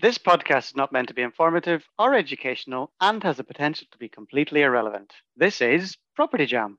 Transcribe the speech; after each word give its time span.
This 0.00 0.16
podcast 0.16 0.70
is 0.70 0.76
not 0.76 0.92
meant 0.92 1.08
to 1.08 1.14
be 1.14 1.20
informative 1.20 1.86
or 1.98 2.14
educational 2.14 2.90
and 3.02 3.22
has 3.22 3.36
the 3.36 3.44
potential 3.44 3.86
to 3.92 3.98
be 3.98 4.08
completely 4.08 4.62
irrelevant. 4.62 5.12
This 5.36 5.60
is 5.60 5.98
Property 6.16 6.46
Jam. 6.46 6.78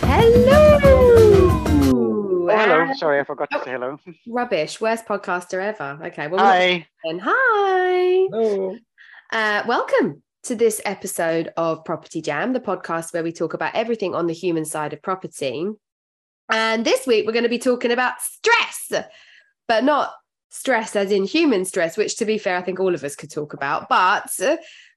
Hello. 0.00 0.78
Oh, 1.90 2.48
hello. 2.48 2.86
Uh, 2.86 2.94
Sorry, 2.94 3.20
I 3.20 3.24
forgot 3.24 3.50
to 3.50 3.60
oh. 3.60 3.64
say 3.64 3.72
hello. 3.72 4.00
Rubbish. 4.26 4.80
Worst 4.80 5.04
podcaster 5.04 5.62
ever. 5.62 5.98
Okay. 6.06 6.28
Well, 6.28 6.42
Hi. 6.42 6.86
And 7.04 7.20
hi. 7.22 8.28
Hello. 8.32 8.78
Uh, 9.30 9.62
welcome 9.66 10.22
to 10.48 10.56
this 10.56 10.80
episode 10.86 11.52
of 11.58 11.84
Property 11.84 12.22
Jam, 12.22 12.54
the 12.54 12.60
podcast 12.60 13.12
where 13.12 13.22
we 13.22 13.32
talk 13.32 13.52
about 13.52 13.74
everything 13.74 14.14
on 14.14 14.26
the 14.26 14.32
human 14.32 14.64
side 14.64 14.94
of 14.94 15.02
property. 15.02 15.68
And 16.50 16.86
this 16.86 17.06
week 17.06 17.26
we're 17.26 17.34
going 17.34 17.42
to 17.42 17.50
be 17.50 17.58
talking 17.58 17.90
about 17.90 18.14
stress, 18.22 19.04
but 19.66 19.84
not 19.84 20.14
stress 20.48 20.96
as 20.96 21.12
in 21.12 21.24
human 21.24 21.66
stress, 21.66 21.98
which 21.98 22.16
to 22.16 22.24
be 22.24 22.38
fair, 22.38 22.56
I 22.56 22.62
think 22.62 22.80
all 22.80 22.94
of 22.94 23.04
us 23.04 23.14
could 23.14 23.30
talk 23.30 23.52
about. 23.52 23.90
But 23.90 24.30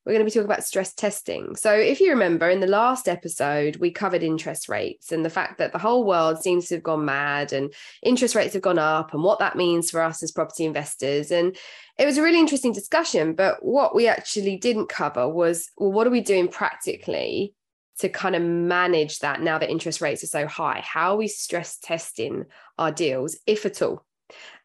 we're 0.06 0.14
going 0.14 0.26
to 0.26 0.26
be 0.26 0.32
talking 0.32 0.46
about 0.46 0.64
stress 0.64 0.94
testing. 0.94 1.56
So, 1.56 1.74
if 1.74 2.00
you 2.00 2.10
remember 2.10 2.50
in 2.50 2.60
the 2.60 2.68
last 2.68 3.08
episode, 3.08 3.76
we 3.76 3.92
covered 3.92 4.24
interest 4.24 4.68
rates 4.68 5.12
and 5.12 5.24
the 5.24 5.30
fact 5.30 5.60
that 5.60 5.74
the 5.74 5.78
whole 5.78 6.06
world 6.06 6.42
seems 6.42 6.68
to 6.68 6.76
have 6.76 6.84
gone 6.84 7.06
mad 7.06 7.54
and 7.54 7.72
interest 8.02 8.34
rates 8.34 8.54
have 8.54 8.64
gone 8.64 8.80
up 8.80 9.14
and 9.14 9.24
what 9.24 9.40
that 9.40 9.56
means 9.56 9.92
for 9.92 10.02
us 10.02 10.24
as 10.24 10.32
property 10.32 10.66
investors. 10.66 11.32
And 11.32 11.56
it 12.00 12.06
was 12.06 12.18
a 12.18 12.24
really 12.24 12.40
interesting 12.40 12.74
discussion. 12.74 13.34
But 13.34 13.64
what 13.64 13.94
we 13.94 14.08
actually 14.08 14.58
didn't 14.58 14.90
cover 14.90 15.30
was 15.30 15.70
well, 15.78 15.92
what 15.92 16.08
are 16.08 16.12
we 16.12 16.22
doing 16.22 16.48
practically 16.48 17.54
to 18.00 18.10
kind 18.10 18.36
of 18.36 18.42
manage 18.42 19.20
that 19.20 19.42
now 19.42 19.60
that 19.60 19.70
interest 19.70 20.02
rates 20.02 20.24
are 20.24 20.28
so 20.28 20.48
high? 20.48 20.82
How 20.84 21.14
are 21.14 21.18
we 21.18 21.28
stress 21.28 21.78
testing 21.78 22.46
our 22.80 22.92
deals, 22.92 23.38
if 23.46 23.68
at 23.68 23.84
all? 23.84 24.04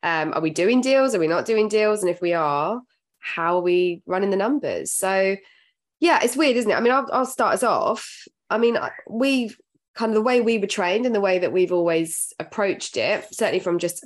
Um, 0.02 0.32
are 0.32 0.40
we 0.40 0.50
doing 0.50 0.80
deals? 0.80 1.14
Are 1.14 1.18
we 1.18 1.26
not 1.26 1.44
doing 1.44 1.68
deals? 1.68 2.00
And 2.00 2.08
if 2.08 2.22
we 2.22 2.32
are, 2.32 2.80
how 3.26 3.58
are 3.58 3.62
we 3.62 4.02
running 4.06 4.30
the 4.30 4.36
numbers? 4.36 4.92
So, 4.92 5.36
yeah, 6.00 6.20
it's 6.22 6.36
weird, 6.36 6.56
isn't 6.56 6.70
it? 6.70 6.74
I 6.74 6.80
mean, 6.80 6.92
I'll, 6.92 7.08
I'll 7.12 7.26
start 7.26 7.54
us 7.54 7.62
off. 7.62 8.26
I 8.48 8.58
mean, 8.58 8.78
we've 9.10 9.58
kind 9.94 10.10
of 10.10 10.14
the 10.14 10.22
way 10.22 10.40
we 10.40 10.58
were 10.58 10.66
trained 10.66 11.06
and 11.06 11.14
the 11.14 11.20
way 11.20 11.38
that 11.38 11.52
we've 11.52 11.72
always 11.72 12.32
approached 12.38 12.96
it, 12.96 13.26
certainly 13.32 13.60
from 13.60 13.78
just, 13.78 14.04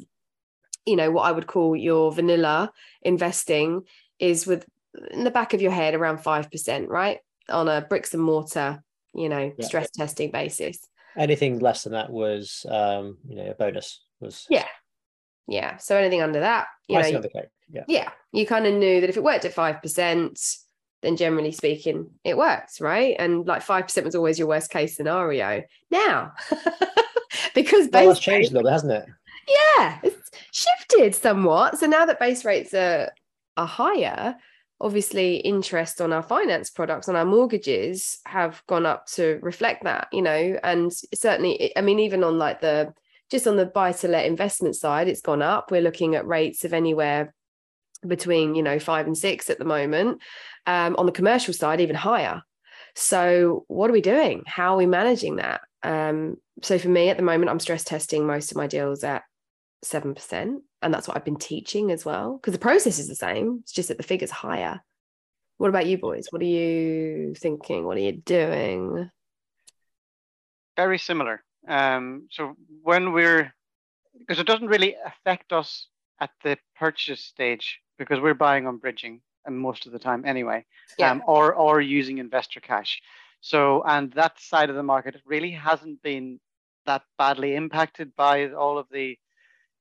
you 0.87 0.97
know, 0.97 1.11
what 1.11 1.23
I 1.23 1.33
would 1.33 1.47
call 1.47 1.77
your 1.77 2.13
vanilla 2.13 2.73
investing, 3.03 3.83
is 4.19 4.47
with 4.47 4.65
in 5.11 5.25
the 5.25 5.31
back 5.31 5.53
of 5.53 5.61
your 5.63 5.73
head 5.73 5.95
around 5.95 6.19
5%, 6.19 6.89
right? 6.89 7.19
On 7.49 7.69
a 7.69 7.81
bricks 7.83 8.15
and 8.15 8.23
mortar, 8.23 8.83
you 9.15 9.29
know, 9.29 9.53
Yeah. 9.59 9.67
stress 9.67 9.91
testing 9.91 10.31
basis. 10.31 10.79
Anything 11.17 11.59
less 11.59 11.85
than 11.85 11.93
that 11.93 12.11
was, 12.11 12.65
um, 12.69 13.19
you 13.29 13.37
know, 13.37 13.51
a 13.51 13.55
bonus. 13.55 14.03
Was 14.21 14.47
Yeah. 14.49 14.67
Yeah. 15.51 15.77
So 15.79 15.97
anything 15.97 16.23
under 16.23 16.41
that, 16.41 16.69
you 16.89 16.99
know, 16.99 17.17
on 17.17 17.23
the 17.23 17.29
cake. 17.29 17.49
Yeah. 17.73 17.85
yeah, 17.87 18.11
you 18.33 18.47
kind 18.47 18.67
of 18.67 18.75
knew 18.75 19.01
that 19.01 19.11
if 19.11 19.17
it 19.17 19.23
worked 19.23 19.45
at 19.45 19.55
5%, 19.55 20.57
then 21.03 21.17
generally 21.17 21.53
speaking, 21.53 22.11
it 22.25 22.37
works, 22.37 22.81
right? 22.81 23.15
And 23.19 23.47
like 23.47 23.63
5% 23.65 24.05
was 24.05 24.15
always 24.15 24.39
your 24.39 24.49
worst 24.49 24.71
case 24.71 24.97
scenario. 24.97 25.63
Now, 25.91 26.33
because 27.55 27.89
Well, 27.93 28.09
that's 28.09 28.21
changed 28.21 28.51
a 28.51 28.55
little 28.55 28.69
bit, 28.69 28.73
hasn't 28.73 28.93
it? 28.93 29.07
yeah, 29.77 29.99
it's 30.03 30.31
shifted 30.53 31.15
somewhat. 31.15 31.79
So 31.79 31.87
now 31.87 32.07
that 32.07 32.21
base 32.21 32.45
rates 32.45 32.75
are, 32.75 33.11
are 33.57 33.67
higher, 33.67 34.37
obviously 34.81 35.37
interest 35.37 36.01
on 36.01 36.13
our 36.13 36.23
finance 36.23 36.71
products, 36.71 37.09
on 37.09 37.17
our 37.17 37.25
mortgages 37.25 38.19
have 38.27 38.63
gone 38.67 38.87
up 38.87 39.07
to 39.07 39.39
reflect 39.43 39.85
that, 39.85 40.09
you 40.13 40.23
know, 40.23 40.59
and 40.63 40.93
certainly, 41.15 41.77
I 41.77 41.81
mean, 41.83 41.99
even 42.01 42.25
on 42.25 42.39
like 42.39 42.61
the, 42.61 42.93
just 43.31 43.47
on 43.47 43.57
the 43.57 43.67
buy 43.67 43.93
to 43.93 44.09
let 44.09 44.27
investment 44.27 44.77
side, 44.77 45.09
it's 45.09 45.21
gone 45.21 45.43
up. 45.43 45.71
We're 45.71 45.83
looking 45.83 46.15
at 46.15 46.27
rates 46.27 46.65
of 46.65 46.73
anywhere 46.73 47.35
between 48.07 48.55
you 48.55 48.63
know 48.63 48.79
five 48.79 49.07
and 49.07 49.17
six 49.17 49.51
at 49.51 49.59
the 49.59 49.65
moment. 49.65 50.21
Um, 50.67 50.97
on 50.97 51.07
the 51.07 51.13
commercial 51.13 51.55
side 51.55 51.81
even 51.81 51.97
higher. 51.97 52.43
So 52.95 53.65
what 53.69 53.89
are 53.89 53.93
we 53.93 54.01
doing? 54.01 54.43
How 54.47 54.75
are 54.75 54.79
we 54.79 54.87
managing 54.87 55.37
that? 55.37 55.61
Um, 55.83 56.37
so 56.63 56.79
for 56.79 56.89
me 56.89 57.09
at 57.09 57.17
the 57.17 57.23
moment 57.23 57.51
i'm 57.51 57.61
stress 57.61 57.85
testing 57.85 58.27
most 58.27 58.51
of 58.51 58.57
my 58.57 58.67
deals 58.67 59.05
at 59.05 59.23
7% 59.85 60.59
and 60.83 60.95
that's 60.95 61.09
what 61.09 61.17
i've 61.17 61.25
been 61.25 61.37
teaching 61.37 61.91
as 61.91 62.05
well 62.05 62.37
because 62.37 62.53
the 62.53 62.59
process 62.59 62.99
is 62.99 63.09
the 63.09 63.15
same 63.15 63.61
it's 63.63 63.73
just 63.73 63.89
that 63.89 63.97
the 63.97 64.05
figures 64.05 64.31
higher. 64.31 64.81
What 65.57 65.69
about 65.69 65.87
you 65.87 65.99
boys? 65.99 66.29
What 66.31 66.41
are 66.41 66.47
you 66.47 67.35
thinking? 67.35 67.85
What 67.85 67.99
are 67.99 68.01
you 68.01 68.13
doing? 68.13 69.11
Very 70.75 70.99
similar. 70.99 71.45
Um, 71.69 72.29
so 72.31 72.57
when 72.83 73.13
we're, 73.13 73.53
because 74.19 74.39
it 74.39 74.47
doesn't 74.47 74.69
really 74.69 74.97
affect 75.05 75.53
us 75.53 75.89
at 76.21 76.31
the 76.43 76.59
purchase 76.77 77.21
stage 77.25 77.81
because 77.99 78.21
we're 78.21 78.35
buying 78.35 78.67
on 78.67 78.79
bridging 78.79 79.21
and 79.47 79.59
most 79.59 79.87
of 79.87 79.93
the 79.93 79.99
time 79.99 80.25
anyway, 80.25 80.65
Yeah. 80.99 81.11
um, 81.11 81.23
or 81.27 81.55
or 81.55 81.81
using 81.81 82.19
investor 82.19 82.61
cash. 82.61 83.01
So 83.41 83.83
and 83.85 84.13
that 84.13 84.39
side 84.39 84.71
of 84.71 84.77
the 84.77 84.83
market 84.83 85.17
really 85.25 85.51
hasn't 85.51 86.03
been 86.03 86.41
that 86.87 87.03
badly 87.19 87.55
impacted 87.55 88.15
by 88.17 88.51
all 88.51 88.79
of 88.79 88.87
the 88.91 89.19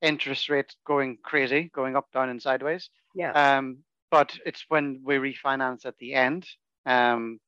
interest 0.01 0.50
rates 0.50 0.75
going 0.85 1.18
crazy, 1.23 1.69
going 1.73 1.95
up, 1.95 2.12
down, 2.12 2.29
and 2.29 2.41
sideways. 2.41 2.89
yeah 3.16 3.31
Um, 3.57 3.79
but 4.12 4.38
it's 4.45 4.66
when 4.69 5.01
we 5.03 5.16
refinance 5.16 5.85
at 5.85 5.97
the 5.97 6.13
end, 6.13 6.47
um, 6.85 7.39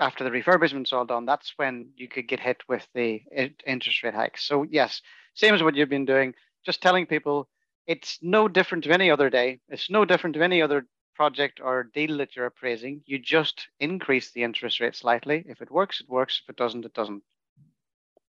after 0.00 0.24
the 0.24 0.30
refurbishment's 0.30 0.92
all 0.92 1.04
done, 1.04 1.26
that's 1.26 1.52
when 1.56 1.90
you 1.96 2.08
could 2.08 2.26
get 2.26 2.40
hit 2.40 2.62
with 2.68 2.86
the 2.94 3.20
interest 3.66 4.02
rate 4.02 4.14
hikes. 4.14 4.44
So 4.44 4.64
yes, 4.64 5.02
same 5.34 5.54
as 5.54 5.62
what 5.62 5.76
you've 5.76 5.88
been 5.88 6.06
doing, 6.06 6.34
just 6.64 6.82
telling 6.82 7.06
people 7.06 7.48
it's 7.86 8.18
no 8.22 8.48
different 8.48 8.84
to 8.84 8.92
any 8.92 9.10
other 9.10 9.30
day. 9.30 9.60
It's 9.68 9.90
no 9.90 10.04
different 10.04 10.34
to 10.34 10.42
any 10.42 10.62
other 10.62 10.86
project 11.14 11.60
or 11.62 11.90
deal 11.92 12.18
that 12.18 12.34
you're 12.34 12.46
appraising. 12.46 13.02
You 13.04 13.18
just 13.18 13.68
increase 13.78 14.30
the 14.30 14.42
interest 14.42 14.80
rate 14.80 14.96
slightly. 14.96 15.44
If 15.46 15.60
it 15.60 15.70
works, 15.70 16.00
it 16.00 16.08
works. 16.08 16.40
If 16.42 16.50
it 16.50 16.56
doesn't, 16.56 16.84
it 16.84 16.94
doesn't. 16.94 17.22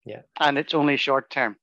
Yeah. 0.05 0.22
And 0.39 0.57
it's 0.57 0.73
only 0.73 0.95
short 0.95 1.29
term. 1.29 1.57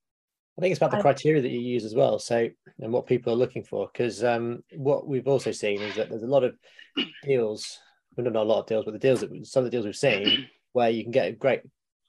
I 0.58 0.60
think 0.60 0.72
it's 0.72 0.78
about 0.78 0.92
the 0.92 1.00
criteria 1.00 1.42
that 1.42 1.50
you 1.50 1.60
use 1.60 1.84
as 1.84 1.94
well. 1.94 2.18
So, 2.18 2.48
and 2.80 2.92
what 2.92 3.06
people 3.06 3.32
are 3.32 3.36
looking 3.36 3.64
for. 3.64 3.88
Because 3.92 4.22
um, 4.22 4.62
what 4.76 5.06
we've 5.06 5.26
also 5.26 5.50
seen 5.50 5.80
is 5.80 5.96
that 5.96 6.10
there's 6.10 6.22
a 6.22 6.26
lot 6.26 6.44
of 6.44 6.54
deals, 7.24 7.78
well, 8.16 8.24
not 8.30 8.36
a 8.36 8.42
lot 8.42 8.60
of 8.60 8.66
deals, 8.66 8.84
but 8.84 8.92
the 8.92 8.98
deals 8.98 9.20
that 9.20 9.46
some 9.46 9.60
of 9.60 9.64
the 9.64 9.70
deals 9.70 9.84
we've 9.84 9.96
seen 9.96 10.48
where 10.72 10.90
you 10.90 11.02
can 11.02 11.12
get 11.12 11.28
a 11.28 11.32
great 11.32 11.62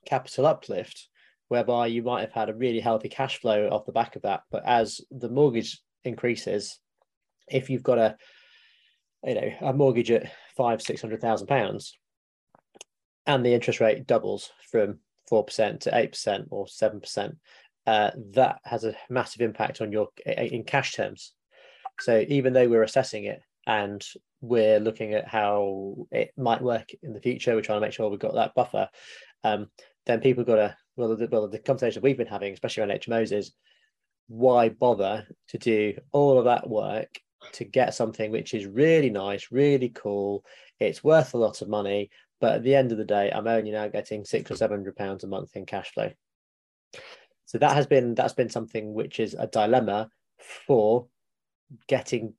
capital 0.06 0.46
uplift, 0.46 1.08
whereby 1.48 1.88
you 1.88 2.04
might 2.04 2.22
have 2.22 2.32
had 2.32 2.50
a 2.50 2.54
really 2.54 2.80
healthy 2.80 3.10
cash 3.10 3.40
flow 3.40 3.68
off 3.70 3.86
the 3.86 3.92
back 3.92 4.16
of 4.16 4.24
that. 4.24 4.42
But 4.52 4.64
as 4.66 5.02
the 5.12 5.30
mortgage 5.30 5.80
increases, 6.04 6.80
if 7.48 7.70
you've 7.70 7.84
got 7.84 7.98
a, 7.98 8.18
you 9.24 9.36
know, 9.36 9.52
a 9.62 9.74
mortgage 9.74 10.12
at 10.12 10.32
five, 10.56 10.82
six 10.82 11.02
hundred 11.02 11.22
thousand 11.22 11.48
pounds, 11.48 11.98
and 13.26 13.46
the 13.46 13.54
interest 13.54 13.80
rate 13.80 14.06
doubles 14.06 14.52
from 14.72 15.00
four 15.28 15.44
percent 15.44 15.82
to 15.82 15.96
eight 15.98 16.12
percent 16.12 16.48
or 16.52 16.68
seven 16.68 17.00
percent, 17.00 17.38
uh, 17.88 18.12
that 18.34 18.60
has 18.64 18.84
a 18.84 18.96
massive 19.10 19.42
impact 19.42 19.82
on 19.82 19.92
your 19.92 20.10
in 20.26 20.64
cash 20.64 20.94
terms. 20.94 21.34
So 22.00 22.26
even 22.28 22.54
though 22.54 22.68
we're 22.68 22.84
assessing 22.84 23.26
it 23.26 23.42
and 23.68 24.06
we're 24.48 24.80
looking 24.80 25.14
at 25.14 25.28
how 25.28 26.08
it 26.12 26.32
might 26.38 26.62
work 26.62 26.90
in 27.04 27.14
the 27.14 27.22
future, 27.22 27.56
we're 27.56 27.62
trying 27.62 27.78
to 27.82 27.86
make 27.86 27.94
sure 27.94 28.10
we've 28.10 28.20
got 28.20 28.36
that 28.36 28.56
buffer. 28.56 28.90
Um, 29.44 29.68
then 30.06 30.22
people 30.22 30.44
got 30.44 30.56
to 30.56 30.78
well, 30.98 31.16
the, 31.16 31.28
well, 31.28 31.48
the 31.48 31.60
conversation 31.60 32.02
we've 32.02 32.18
been 32.18 32.28
having, 32.28 32.54
especially 32.54 32.84
around 32.84 33.00
HMOs, 33.00 33.32
is 33.32 33.52
why 34.28 34.70
bother 34.70 35.28
to 35.50 35.58
do 35.58 35.94
all 36.12 36.40
of 36.40 36.46
that 36.46 36.70
work 36.70 37.20
to 37.54 37.64
get 37.64 37.94
something 37.94 38.32
which 38.32 38.54
is 38.54 38.66
really 38.66 39.10
nice, 39.10 39.52
really 39.52 39.90
cool. 39.90 40.44
It's 40.80 41.04
worth 41.04 41.34
a 41.34 41.38
lot 41.38 41.62
of 41.62 41.70
money, 41.70 42.10
but 42.42 42.56
at 42.56 42.64
the 42.64 42.76
end 42.76 42.92
of 42.92 42.98
the 42.98 43.06
day, 43.06 43.32
I'm 43.32 43.48
only 43.48 43.72
now 43.72 43.88
getting 43.88 44.26
six 44.26 44.50
or 44.50 44.56
seven 44.56 44.78
hundred 44.78 44.96
pounds 44.96 45.24
a 45.24 45.28
month 45.28 45.56
in 45.56 45.66
cash 45.66 45.92
flow. 45.94 46.12
So 47.46 47.58
that 47.60 47.76
has 47.76 47.88
been 47.88 48.16
that's 48.16 48.34
been 48.34 48.50
something 48.50 48.94
which 48.94 49.20
is 49.20 49.36
a 49.38 49.48
dilemma 49.48 50.10
for 50.66 51.08
getting 51.88 52.34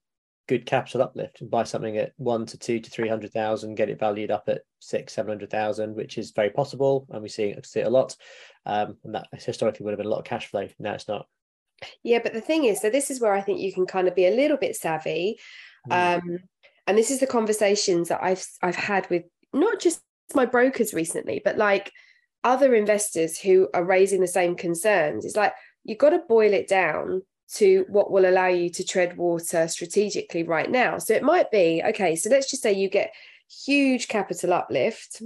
good 0.48 0.66
capital 0.66 1.02
uplift 1.02 1.40
and 1.40 1.50
buy 1.50 1.64
something 1.64 1.96
at 1.96 2.12
one 2.16 2.46
to 2.46 2.58
two 2.58 2.81
to 2.81 2.90
three 2.90 3.08
hundred 3.08 3.32
thousand, 3.32 3.75
get 3.75 3.90
it 3.90 3.98
valued 3.98 4.31
up 4.31 4.44
at 4.48 4.62
six, 4.78 5.12
seven 5.12 5.31
hundred 5.31 5.50
thousand, 5.50 5.94
which 5.94 6.19
is 6.19 6.31
very 6.31 6.50
possible, 6.50 7.06
and 7.10 7.22
we 7.22 7.28
see 7.28 7.44
it, 7.44 7.66
see 7.66 7.81
it 7.81 7.87
a 7.87 7.90
lot. 7.90 8.16
Um, 8.64 8.96
and 9.04 9.14
that 9.14 9.26
historically 9.32 9.84
would 9.84 9.93
have 9.93 9.98
been 9.98 10.06
a 10.06 10.10
lot 10.10 10.20
of 10.20 10.25
cash 10.25 10.46
flow. 10.46 10.69
Now 10.78 10.94
it's 10.94 11.08
not. 11.08 11.26
Yeah, 12.02 12.20
but 12.22 12.32
the 12.32 12.40
thing 12.40 12.64
is, 12.64 12.81
so 12.81 12.90
this 12.90 13.10
is 13.10 13.20
where 13.20 13.34
I 13.34 13.40
think 13.40 13.60
you 13.60 13.72
can 13.72 13.87
kind 13.87 14.08
of 14.08 14.14
be 14.14 14.26
a 14.26 14.34
little 14.34 14.56
bit 14.56 14.76
savvy. 14.76 15.38
Mm. 15.90 16.19
Um, 16.19 16.38
and 16.87 16.96
this 16.96 17.10
is 17.10 17.20
the 17.20 17.26
conversations 17.26 18.08
that 18.08 18.22
I've 18.22 18.46
I've 18.62 18.76
had 18.76 19.08
with 19.10 19.25
not 19.52 19.81
just 19.81 20.00
my 20.34 20.46
brokers 20.46 20.94
recently, 20.94 21.40
but 21.44 21.56
like 21.56 21.93
other 22.44 22.75
investors 22.75 23.38
who 23.38 23.69
are 23.75 23.84
raising 23.84 24.20
the 24.20 24.28
same 24.28 24.54
concerns. 24.54 25.25
It's 25.25 25.37
like 25.37 25.54
you've 25.84 25.98
got 25.98 26.10
to 26.10 26.22
boil 26.28 26.52
it 26.52 26.69
down 26.69 27.22
to 27.54 27.84
what 27.88 28.10
will 28.10 28.28
allow 28.28 28.48
you 28.48 28.69
to 28.70 28.84
tread 28.84 29.16
water 29.16 29.69
strategically 29.69 30.43
right 30.43 30.70
now. 30.70 30.98
So 30.98 31.14
it 31.14 31.22
might 31.22 31.50
be 31.50 31.82
okay. 31.87 32.16
So 32.16 32.28
let's 32.28 32.50
just 32.50 32.62
say 32.62 32.72
you 32.72 32.88
get 32.88 33.14
huge 33.64 34.08
capital 34.08 34.52
uplift, 34.52 35.22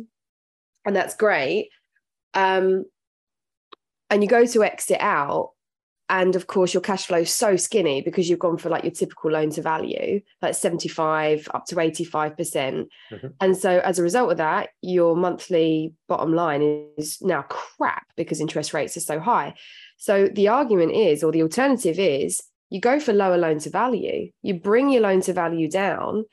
and 0.85 0.95
that's 0.95 1.17
great. 1.17 1.71
Um, 2.35 2.85
and 4.11 4.23
you 4.23 4.29
go 4.29 4.45
to 4.45 4.65
exit 4.65 5.01
out, 5.01 5.53
and 6.11 6.35
of 6.35 6.49
course 6.49 6.75
your 6.75 6.81
cash 6.83 7.07
flow 7.07 7.19
is 7.19 7.33
so 7.33 7.57
skinny 7.57 8.03
because 8.03 8.29
you've 8.29 8.41
gone 8.41 8.59
for 8.59 8.69
like 8.69 8.83
your 8.83 8.93
typical 8.93 9.31
loan 9.31 9.49
to 9.51 9.63
value 9.63 10.21
like 10.43 10.55
75 10.55 11.49
up 11.55 11.65
to 11.67 11.77
85%. 11.77 12.35
Mm 12.43 12.87
hmm 13.21 13.27
and 13.41 13.57
so 13.57 13.79
as 13.79 13.99
a 13.99 14.03
result 14.03 14.33
of 14.33 14.39
that 14.39 14.71
your 14.83 15.17
monthly 15.17 15.95
bottom 16.09 16.35
line 16.35 16.89
is 16.99 17.23
now 17.23 17.43
crap 17.43 18.07
because 18.17 18.41
interest 18.41 18.75
rates 18.75 18.97
are 18.97 19.01
so 19.01 19.21
high. 19.21 19.55
So 19.97 20.29
the 20.29 20.49
argument 20.49 20.93
is 20.93 21.23
or 21.23 21.33
the 21.33 21.43
alternative 21.43 21.99
is 21.99 22.43
you 22.71 22.81
go 22.81 22.99
for 23.01 23.13
lower 23.13 23.39
loan 23.39 23.59
to 23.61 23.71
value 23.71 24.31
you 24.43 24.55
bring 24.55 24.91
your 24.91 25.03
loan 25.03 25.21
to 25.23 25.33
value 25.33 25.71
down 25.71 26.25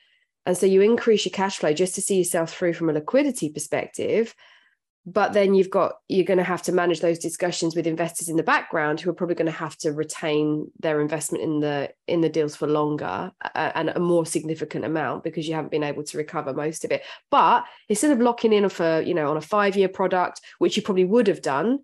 and 0.44 0.56
so 0.56 0.66
you 0.66 0.80
increase 0.82 1.24
your 1.24 1.32
cash 1.32 1.58
flow 1.58 1.72
just 1.72 1.94
to 1.94 2.02
see 2.02 2.18
yourself 2.18 2.52
through 2.52 2.72
from 2.72 2.90
a 2.90 2.92
liquidity 2.92 3.48
perspective 3.48 4.34
but 5.06 5.32
then 5.32 5.54
you've 5.54 5.70
got 5.70 5.92
you're 6.08 6.24
going 6.24 6.38
to 6.38 6.44
have 6.44 6.62
to 6.62 6.72
manage 6.72 7.00
those 7.00 7.18
discussions 7.18 7.74
with 7.74 7.86
investors 7.86 8.28
in 8.28 8.36
the 8.36 8.42
background 8.42 9.00
who 9.00 9.08
are 9.08 9.14
probably 9.14 9.34
going 9.34 9.46
to 9.46 9.52
have 9.52 9.76
to 9.78 9.92
retain 9.92 10.70
their 10.80 11.00
investment 11.00 11.42
in 11.42 11.60
the 11.60 11.90
in 12.06 12.20
the 12.20 12.28
deals 12.28 12.54
for 12.54 12.66
longer 12.66 13.32
uh, 13.42 13.72
and 13.74 13.90
a 13.90 13.98
more 13.98 14.26
significant 14.26 14.84
amount 14.84 15.24
because 15.24 15.48
you 15.48 15.54
haven't 15.54 15.70
been 15.70 15.82
able 15.82 16.02
to 16.02 16.18
recover 16.18 16.52
most 16.52 16.84
of 16.84 16.92
it. 16.92 17.02
But 17.30 17.64
instead 17.88 18.10
of 18.10 18.20
locking 18.20 18.52
in 18.52 18.68
for 18.68 19.00
you 19.00 19.14
know 19.14 19.30
on 19.30 19.36
a 19.36 19.42
five 19.42 19.76
year 19.76 19.88
product 19.88 20.40
which 20.58 20.76
you 20.76 20.82
probably 20.82 21.04
would 21.04 21.26
have 21.26 21.42
done 21.42 21.80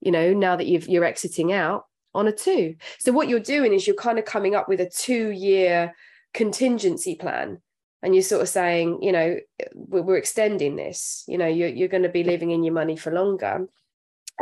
you 0.00 0.10
know 0.10 0.32
now 0.32 0.56
that 0.56 0.66
you've 0.66 0.88
you're 0.88 1.04
exiting 1.04 1.52
out 1.52 1.86
on 2.14 2.28
a 2.28 2.32
two. 2.32 2.76
So 2.98 3.12
what 3.12 3.28
you're 3.28 3.40
doing 3.40 3.72
is 3.72 3.86
you're 3.86 3.96
kind 3.96 4.18
of 4.18 4.24
coming 4.24 4.54
up 4.54 4.68
with 4.68 4.80
a 4.80 4.88
two 4.88 5.30
year 5.30 5.94
contingency 6.32 7.14
plan 7.14 7.60
and 8.02 8.14
you're 8.14 8.22
sort 8.22 8.42
of 8.42 8.48
saying, 8.48 9.02
you 9.02 9.12
know, 9.12 9.36
we're 9.74 10.16
extending 10.16 10.76
this, 10.76 11.24
you 11.28 11.38
know, 11.38 11.46
you're, 11.46 11.68
you're 11.68 11.88
going 11.88 12.02
to 12.02 12.08
be 12.08 12.24
living 12.24 12.50
in 12.50 12.64
your 12.64 12.74
money 12.74 12.96
for 12.96 13.12
longer. 13.12 13.68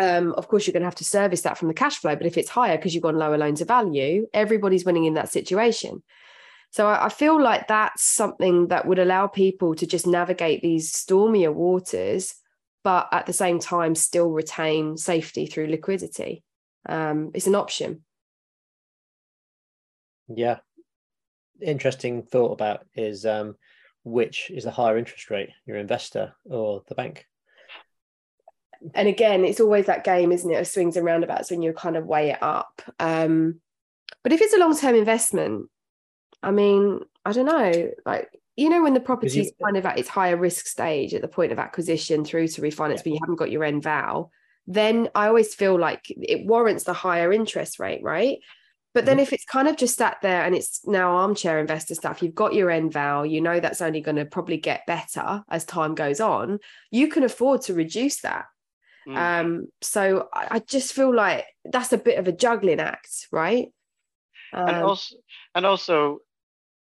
Um, 0.00 0.32
of 0.32 0.48
course, 0.48 0.66
you're 0.66 0.72
going 0.72 0.82
to 0.82 0.86
have 0.86 0.94
to 0.96 1.04
service 1.04 1.42
that 1.42 1.58
from 1.58 1.68
the 1.68 1.74
cash 1.74 1.98
flow, 1.98 2.16
but 2.16 2.26
if 2.26 2.38
it's 2.38 2.48
higher 2.48 2.76
because 2.76 2.94
you've 2.94 3.02
got 3.02 3.14
lower 3.14 3.36
loan 3.36 3.54
to 3.56 3.64
value, 3.66 4.26
everybody's 4.32 4.84
winning 4.84 5.04
in 5.04 5.14
that 5.14 5.30
situation. 5.30 6.02
So 6.70 6.86
I, 6.86 7.06
I 7.06 7.08
feel 7.10 7.40
like 7.40 7.68
that's 7.68 8.02
something 8.02 8.68
that 8.68 8.86
would 8.86 8.98
allow 8.98 9.26
people 9.26 9.74
to 9.74 9.86
just 9.86 10.06
navigate 10.06 10.62
these 10.62 10.92
stormier 10.92 11.52
waters, 11.52 12.36
but 12.82 13.08
at 13.12 13.26
the 13.26 13.32
same 13.34 13.58
time 13.58 13.94
still 13.94 14.30
retain 14.30 14.96
safety 14.96 15.46
through 15.46 15.66
liquidity. 15.66 16.44
Um, 16.88 17.32
it's 17.34 17.46
an 17.46 17.56
option. 17.56 18.04
Yeah, 20.28 20.58
interesting 21.62 22.22
thought 22.22 22.52
about 22.52 22.86
is 22.94 23.26
um, 23.26 23.56
which 24.04 24.50
is 24.50 24.64
the 24.64 24.70
higher 24.70 24.98
interest 24.98 25.30
rate, 25.30 25.50
your 25.66 25.76
investor 25.76 26.34
or 26.44 26.82
the 26.88 26.94
bank? 26.94 27.26
And 28.94 29.08
again, 29.08 29.44
it's 29.44 29.60
always 29.60 29.86
that 29.86 30.04
game, 30.04 30.32
isn't 30.32 30.50
it, 30.50 30.58
of 30.58 30.66
swings 30.66 30.96
and 30.96 31.04
roundabouts 31.04 31.50
when 31.50 31.62
you 31.62 31.72
kind 31.72 31.96
of 31.96 32.06
weigh 32.06 32.30
it 32.30 32.42
up. 32.42 32.80
Um, 32.98 33.60
but 34.22 34.32
if 34.32 34.40
it's 34.40 34.54
a 34.54 34.58
long 34.58 34.76
term 34.76 34.94
investment, 34.94 35.68
I 36.42 36.50
mean, 36.50 37.00
I 37.24 37.32
don't 37.32 37.46
know, 37.46 37.90
like 38.06 38.30
you 38.60 38.68
know 38.68 38.82
when 38.82 38.94
the 38.94 39.00
property 39.00 39.40
is 39.40 39.52
kind 39.62 39.76
of 39.76 39.86
at 39.86 39.98
its 39.98 40.08
higher 40.08 40.36
risk 40.36 40.66
stage 40.66 41.14
at 41.14 41.22
the 41.22 41.28
point 41.28 41.50
of 41.50 41.58
acquisition 41.58 42.24
through 42.24 42.46
to 42.46 42.60
refinance 42.60 42.96
yeah. 42.96 43.02
but 43.04 43.12
you 43.12 43.18
haven't 43.20 43.38
got 43.38 43.50
your 43.50 43.64
end 43.64 43.82
val 43.82 44.30
then 44.66 45.08
i 45.14 45.26
always 45.26 45.54
feel 45.54 45.78
like 45.78 46.04
it 46.08 46.46
warrants 46.46 46.84
the 46.84 46.92
higher 46.92 47.32
interest 47.32 47.78
rate 47.78 48.02
right 48.02 48.38
but 48.92 49.06
then 49.06 49.16
mm-hmm. 49.16 49.22
if 49.22 49.32
it's 49.32 49.44
kind 49.44 49.69
of 49.69 49.76
just 49.76 49.96
sat 49.96 50.19
there 50.20 50.42
and 50.44 50.54
it's 50.54 50.87
now 50.87 51.16
armchair 51.16 51.58
investor 51.58 51.94
stuff, 51.94 52.22
you've 52.22 52.34
got 52.34 52.54
your 52.54 52.70
end 52.70 52.92
val, 52.92 53.25
you 53.25 53.40
know 53.40 53.60
that's 53.60 53.81
only 53.81 54.00
going 54.00 54.16
to 54.16 54.25
probably 54.25 54.56
get 54.56 54.87
better 54.87 55.44
as 55.48 55.64
time 55.64 55.94
goes 55.94 56.20
on, 56.20 56.58
you 56.90 57.08
can 57.08 57.22
afford 57.22 57.62
to 57.62 57.75
reduce 57.75 58.20
that. 58.22 58.46
Mm. 59.06 59.16
Um, 59.16 59.66
so 59.81 60.28
I, 60.32 60.48
I, 60.50 60.58
just 60.58 60.92
feel 60.92 61.14
like 61.14 61.46
that's 61.64 61.92
a 61.92 61.98
bit 61.98 62.19
of 62.19 62.28
a 62.28 62.32
juggling 62.32 62.81
act, 62.81 63.28
right? 63.32 63.69
Um, 64.52 64.69
and 64.69 64.76
also 64.82 65.16
and 65.54 65.64
also 65.64 66.19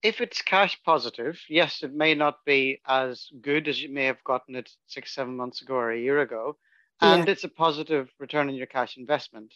if 0.01 0.21
it's 0.21 0.41
cash 0.41 0.79
positive, 0.85 1.41
yes, 1.49 1.81
it 1.81 1.93
may 1.93 2.13
not 2.13 2.37
be 2.45 2.79
as 2.87 3.27
good 3.41 3.67
as 3.67 3.81
you 3.81 3.91
may 3.91 4.05
have 4.05 4.23
gotten 4.23 4.55
it 4.55 4.69
six, 4.85 5.13
seven 5.13 5.35
months 5.35 5.61
ago 5.61 5.73
or 5.73 5.91
a 5.91 5.99
year 5.99 6.21
ago, 6.21 6.57
and 7.01 7.25
yeah. 7.25 7.31
it's 7.31 7.43
a 7.43 7.49
positive 7.49 8.09
return 8.19 8.47
on 8.47 8.55
your 8.55 8.67
cash 8.67 8.97
investment, 8.97 9.53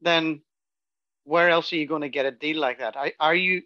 then 0.00 0.40
where 1.24 1.50
else 1.50 1.72
are 1.72 1.76
you 1.76 1.86
going 1.86 2.02
to 2.02 2.08
get 2.08 2.26
a 2.26 2.30
deal 2.30 2.58
like 2.58 2.78
that? 2.78 2.96
Are 3.18 3.34
you 3.34 3.62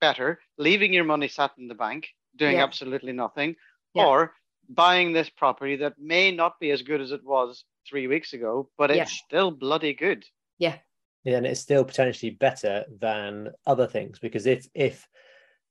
better 0.00 0.40
leaving 0.58 0.92
your 0.92 1.04
money 1.04 1.28
sat 1.28 1.52
in 1.58 1.68
the 1.68 1.74
bank, 1.74 2.08
doing 2.36 2.56
yeah. 2.56 2.64
absolutely 2.64 3.12
nothing, 3.12 3.56
yeah. 3.94 4.04
or 4.04 4.32
buying 4.68 5.12
this 5.12 5.30
property 5.30 5.76
that 5.76 5.94
may 5.98 6.30
not 6.30 6.60
be 6.60 6.70
as 6.70 6.82
good 6.82 7.00
as 7.00 7.12
it 7.12 7.24
was 7.24 7.64
three 7.88 8.06
weeks 8.06 8.32
ago, 8.32 8.68
but 8.76 8.90
it's 8.90 8.98
yeah. 8.98 9.26
still 9.26 9.50
bloody 9.50 9.94
good? 9.94 10.24
Yeah. 10.58 10.76
Yeah, 11.24 11.36
and 11.36 11.46
it's 11.46 11.60
still 11.60 11.84
potentially 11.84 12.30
better 12.30 12.84
than 13.00 13.50
other 13.66 13.86
things 13.86 14.18
because 14.18 14.46
if 14.46 14.66
if 14.72 15.06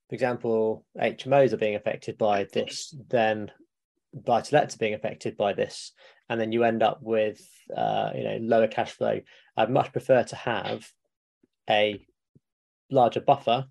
for 0.08 0.14
example 0.14 0.84
HMOs 0.96 1.52
are 1.52 1.56
being 1.56 1.74
affected 1.74 2.18
by 2.18 2.44
this, 2.52 2.94
then 3.08 3.50
buy 4.14 4.42
to 4.42 4.54
lets 4.54 4.74
are 4.74 4.78
being 4.78 4.94
affected 4.94 5.36
by 5.36 5.54
this, 5.54 5.92
and 6.28 6.40
then 6.40 6.52
you 6.52 6.64
end 6.64 6.82
up 6.82 7.00
with 7.02 7.40
uh, 7.76 8.10
you 8.14 8.24
know 8.24 8.38
lower 8.40 8.68
cash 8.68 8.92
flow. 8.92 9.20
I'd 9.56 9.70
much 9.70 9.90
prefer 9.90 10.22
to 10.22 10.36
have 10.36 10.88
a 11.68 12.04
larger 12.90 13.20
buffer 13.20 13.66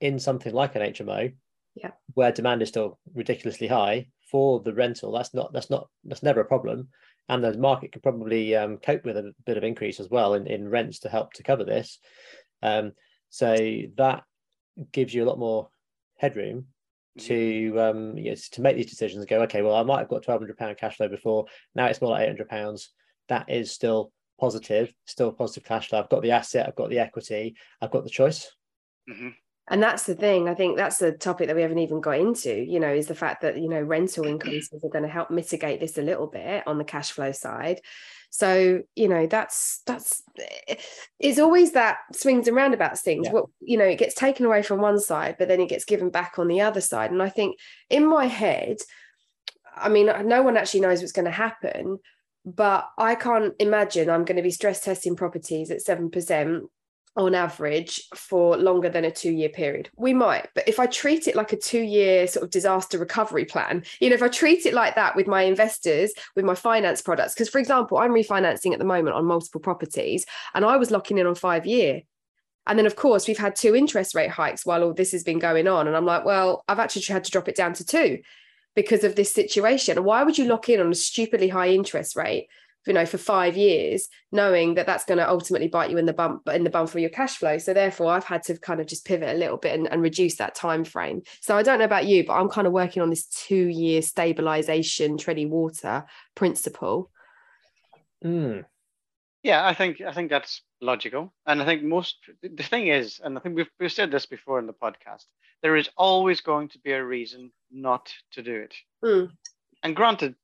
in 0.00 0.18
something 0.18 0.52
like 0.52 0.74
an 0.74 0.82
HMO, 0.82 1.32
yeah, 1.74 1.90
where 2.14 2.32
demand 2.32 2.62
is 2.62 2.68
still 2.68 2.98
ridiculously 3.14 3.68
high 3.68 4.08
for 4.30 4.60
the 4.60 4.74
rental. 4.74 5.12
That's 5.12 5.34
not 5.34 5.52
that's 5.52 5.70
not 5.70 5.88
that's 6.04 6.22
never 6.22 6.40
a 6.40 6.46
problem, 6.46 6.88
and 7.28 7.42
the 7.42 7.56
market 7.56 7.92
can 7.92 8.02
probably 8.02 8.56
um, 8.56 8.78
cope 8.78 9.04
with 9.04 9.16
a 9.16 9.32
bit 9.46 9.56
of 9.56 9.64
increase 9.64 10.00
as 10.00 10.10
well 10.10 10.34
in, 10.34 10.46
in 10.46 10.68
rents 10.68 11.00
to 11.00 11.08
help 11.08 11.32
to 11.34 11.42
cover 11.42 11.64
this. 11.64 11.98
Um, 12.62 12.92
so 13.30 13.56
that 13.96 14.24
gives 14.92 15.12
you 15.14 15.24
a 15.24 15.28
lot 15.28 15.38
more 15.38 15.68
headroom 16.18 16.66
to 17.18 17.78
um 17.78 18.16
yes 18.16 18.48
to 18.48 18.62
make 18.62 18.74
these 18.74 18.88
decisions 18.88 19.20
and 19.20 19.28
go 19.28 19.42
okay 19.42 19.60
well 19.60 19.74
i 19.74 19.82
might 19.82 19.98
have 19.98 20.08
got 20.08 20.26
1200 20.26 20.56
pound 20.56 20.76
cash 20.78 20.96
flow 20.96 21.08
before. 21.08 21.44
Now 21.74 21.86
it's 21.86 22.00
more 22.00 22.12
like 22.12 22.22
800 22.22 22.48
pounds. 22.48 22.90
That 23.28 23.50
is 23.50 23.70
still 23.70 24.12
positive, 24.42 24.92
still 25.04 25.30
positive 25.30 25.62
cash 25.62 25.88
flow. 25.88 26.00
I've 26.00 26.08
got 26.08 26.22
the 26.22 26.32
asset, 26.32 26.66
I've 26.66 26.74
got 26.74 26.90
the 26.90 26.98
equity, 26.98 27.54
I've 27.80 27.92
got 27.92 28.02
the 28.02 28.10
choice. 28.10 28.50
Mm-hmm. 29.08 29.28
And 29.70 29.80
that's 29.80 30.02
the 30.02 30.16
thing. 30.16 30.48
I 30.48 30.54
think 30.54 30.76
that's 30.76 30.98
the 30.98 31.12
topic 31.12 31.46
that 31.46 31.54
we 31.54 31.62
haven't 31.62 31.78
even 31.78 32.00
got 32.00 32.18
into, 32.18 32.52
you 32.52 32.80
know, 32.80 32.92
is 32.92 33.06
the 33.06 33.14
fact 33.14 33.42
that, 33.42 33.56
you 33.56 33.68
know, 33.68 33.80
rental 33.80 34.26
increases 34.26 34.82
are 34.82 34.90
going 34.90 35.04
to 35.04 35.08
help 35.08 35.30
mitigate 35.30 35.78
this 35.78 35.96
a 35.96 36.02
little 36.02 36.26
bit 36.26 36.66
on 36.66 36.78
the 36.78 36.84
cash 36.84 37.12
flow 37.12 37.30
side. 37.30 37.80
So, 38.30 38.82
you 38.96 39.06
know, 39.06 39.28
that's 39.28 39.82
that's 39.86 40.24
it's 41.20 41.38
always 41.38 41.72
that 41.72 41.98
swings 42.12 42.48
and 42.48 42.56
roundabouts 42.56 43.02
things. 43.02 43.26
Yeah. 43.26 43.34
What 43.34 43.44
you 43.60 43.78
know, 43.78 43.84
it 43.84 44.00
gets 44.00 44.16
taken 44.16 44.44
away 44.44 44.64
from 44.64 44.80
one 44.80 44.98
side, 44.98 45.36
but 45.38 45.46
then 45.46 45.60
it 45.60 45.68
gets 45.68 45.84
given 45.84 46.10
back 46.10 46.40
on 46.40 46.48
the 46.48 46.62
other 46.62 46.80
side. 46.80 47.12
And 47.12 47.22
I 47.22 47.28
think 47.28 47.56
in 47.88 48.04
my 48.04 48.26
head, 48.26 48.78
I 49.76 49.88
mean, 49.88 50.06
no 50.24 50.42
one 50.42 50.56
actually 50.56 50.80
knows 50.80 51.00
what's 51.00 51.12
going 51.12 51.26
to 51.26 51.30
happen, 51.30 52.00
but 52.44 52.90
I 52.98 53.14
can't 53.14 53.54
imagine 53.58 54.10
I'm 54.10 54.24
going 54.24 54.36
to 54.36 54.42
be 54.42 54.50
stress 54.50 54.80
testing 54.80 55.16
properties 55.16 55.70
at 55.70 55.84
7% 55.84 56.62
on 57.14 57.34
average 57.34 58.08
for 58.14 58.56
longer 58.56 58.88
than 58.88 59.04
a 59.04 59.10
two 59.10 59.30
year 59.30 59.50
period. 59.50 59.90
We 59.96 60.14
might, 60.14 60.48
but 60.54 60.66
if 60.66 60.80
I 60.80 60.86
treat 60.86 61.28
it 61.28 61.36
like 61.36 61.52
a 61.52 61.58
two 61.58 61.82
year 61.82 62.26
sort 62.26 62.44
of 62.44 62.50
disaster 62.50 62.98
recovery 62.98 63.44
plan, 63.44 63.84
you 64.00 64.08
know, 64.08 64.14
if 64.14 64.22
I 64.22 64.28
treat 64.28 64.64
it 64.64 64.74
like 64.74 64.94
that 64.94 65.14
with 65.14 65.26
my 65.26 65.42
investors, 65.42 66.12
with 66.34 66.44
my 66.44 66.54
finance 66.54 67.02
products, 67.02 67.34
because 67.34 67.50
for 67.50 67.58
example, 67.58 67.98
I'm 67.98 68.12
refinancing 68.12 68.72
at 68.72 68.78
the 68.78 68.84
moment 68.84 69.14
on 69.14 69.26
multiple 69.26 69.60
properties 69.60 70.24
and 70.54 70.64
I 70.64 70.76
was 70.78 70.90
locking 70.90 71.18
in 71.18 71.26
on 71.26 71.34
five 71.34 71.66
year. 71.66 72.02
And 72.66 72.78
then, 72.78 72.86
of 72.86 72.94
course, 72.94 73.26
we've 73.26 73.36
had 73.36 73.56
two 73.56 73.74
interest 73.74 74.14
rate 74.14 74.30
hikes 74.30 74.64
while 74.64 74.84
all 74.84 74.94
this 74.94 75.10
has 75.10 75.24
been 75.24 75.40
going 75.40 75.66
on. 75.66 75.88
And 75.88 75.96
I'm 75.96 76.06
like, 76.06 76.24
well, 76.24 76.62
I've 76.68 76.78
actually 76.78 77.02
had 77.02 77.24
to 77.24 77.30
drop 77.32 77.48
it 77.48 77.56
down 77.56 77.72
to 77.74 77.84
two 77.84 78.20
because 78.74 79.04
of 79.04 79.16
this 79.16 79.32
situation. 79.32 80.04
Why 80.04 80.22
would 80.22 80.38
you 80.38 80.46
lock 80.46 80.68
in 80.68 80.80
on 80.80 80.90
a 80.90 80.94
stupidly 80.94 81.48
high 81.48 81.68
interest 81.68 82.16
rate, 82.16 82.48
you 82.86 82.92
know, 82.92 83.06
for 83.06 83.18
five 83.18 83.56
years, 83.56 84.08
knowing 84.30 84.74
that 84.74 84.86
that's 84.86 85.04
going 85.04 85.18
to 85.18 85.28
ultimately 85.28 85.68
bite 85.68 85.90
you 85.90 85.98
in 85.98 86.06
the 86.06 86.12
bump 86.12 86.48
in 86.48 86.64
the 86.64 86.70
bum 86.70 86.86
for 86.86 86.98
your 86.98 87.10
cash 87.10 87.36
flow? 87.36 87.58
So 87.58 87.74
therefore, 87.74 88.12
I've 88.12 88.24
had 88.24 88.42
to 88.44 88.58
kind 88.58 88.80
of 88.80 88.86
just 88.86 89.04
pivot 89.04 89.34
a 89.34 89.38
little 89.38 89.58
bit 89.58 89.78
and, 89.78 89.86
and 89.88 90.02
reduce 90.02 90.36
that 90.36 90.54
time 90.54 90.84
frame. 90.84 91.22
So 91.40 91.56
I 91.56 91.62
don't 91.62 91.78
know 91.78 91.84
about 91.84 92.06
you, 92.06 92.24
but 92.24 92.34
I'm 92.34 92.48
kind 92.48 92.66
of 92.66 92.72
working 92.72 93.02
on 93.02 93.10
this 93.10 93.26
two 93.26 93.66
year 93.68 94.02
stabilization, 94.02 95.18
treading 95.18 95.50
water 95.50 96.04
principle. 96.34 97.10
Mm. 98.24 98.64
Yeah, 99.42 99.66
I 99.66 99.74
think 99.74 100.00
I 100.00 100.12
think 100.12 100.30
that's 100.30 100.62
logical, 100.82 101.32
and 101.46 101.62
I 101.62 101.64
think 101.64 101.82
most 101.82 102.16
the 102.42 102.62
thing 102.62 102.88
is, 102.88 103.20
and 103.22 103.38
I 103.38 103.40
think 103.40 103.56
we've 103.56 103.70
we've 103.80 103.92
said 103.92 104.10
this 104.10 104.26
before 104.26 104.58
in 104.58 104.66
the 104.66 104.72
podcast. 104.72 105.24
There 105.62 105.76
is 105.76 105.88
always 105.96 106.40
going 106.40 106.68
to 106.70 106.78
be 106.80 106.92
a 106.92 107.04
reason 107.04 107.52
not 107.70 108.12
to 108.32 108.42
do 108.42 108.54
it. 108.54 108.74
Mm. 109.04 109.30
And 109.82 109.96
granted, 109.96 110.34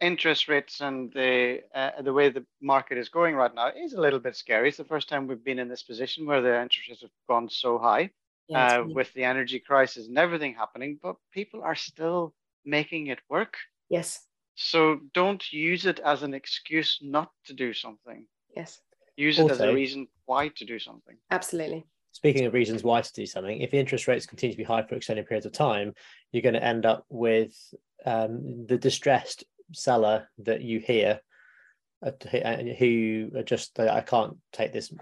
interest 0.00 0.48
rates 0.48 0.80
and 0.80 1.12
the 1.12 1.62
uh, 1.74 2.02
the 2.02 2.12
way 2.12 2.28
the 2.28 2.44
market 2.60 2.98
is 2.98 3.08
going 3.08 3.34
right 3.34 3.54
now 3.54 3.68
is 3.68 3.94
a 3.94 4.00
little 4.00 4.20
bit 4.20 4.36
scary. 4.36 4.68
It's 4.68 4.76
the 4.76 4.84
first 4.84 5.08
time 5.08 5.26
we've 5.26 5.44
been 5.44 5.58
in 5.58 5.68
this 5.68 5.82
position 5.82 6.26
where 6.26 6.42
the 6.42 6.60
interest 6.60 6.88
rates 6.88 7.02
have 7.02 7.10
gone 7.28 7.48
so 7.48 7.78
high, 7.78 8.10
yeah, 8.48 8.80
uh, 8.80 8.84
with 8.84 9.12
the 9.14 9.24
energy 9.24 9.58
crisis 9.58 10.06
and 10.06 10.18
everything 10.18 10.54
happening. 10.54 10.98
But 11.02 11.16
people 11.32 11.62
are 11.62 11.74
still 11.74 12.34
making 12.64 13.08
it 13.08 13.20
work. 13.28 13.56
Yes. 13.88 14.20
So 14.54 15.00
don't 15.14 15.52
use 15.52 15.86
it 15.86 16.00
as 16.00 16.22
an 16.24 16.34
excuse 16.34 16.98
not 17.00 17.30
to 17.44 17.54
do 17.54 17.72
something. 17.72 18.26
Yes. 18.56 18.80
Use 19.18 19.40
it 19.40 19.50
as 19.50 19.58
a 19.58 19.74
reason 19.74 20.06
why 20.26 20.46
to 20.46 20.64
do 20.64 20.78
something. 20.78 21.16
Absolutely. 21.32 21.84
Speaking 22.12 22.46
of 22.46 22.54
reasons 22.54 22.84
why 22.84 23.00
to 23.00 23.12
do 23.12 23.26
something, 23.26 23.60
if 23.60 23.74
interest 23.74 24.06
rates 24.06 24.26
continue 24.26 24.54
to 24.54 24.58
be 24.58 24.62
high 24.62 24.82
for 24.82 24.94
extended 24.94 25.26
periods 25.26 25.44
of 25.44 25.50
time, 25.50 25.92
you're 26.30 26.42
going 26.42 26.54
to 26.54 26.62
end 26.62 26.86
up 26.86 27.04
with 27.08 27.52
um, 28.06 28.64
the 28.66 28.78
distressed 28.78 29.42
seller 29.72 30.28
that 30.38 30.62
you 30.62 30.78
hear, 30.78 31.20
uh, 32.06 32.12
who 32.78 33.32
are 33.34 33.42
just 33.42 33.80
uh, 33.80 33.88
I 33.88 34.02
can't 34.02 34.36
take 34.52 34.72
this 34.72 34.94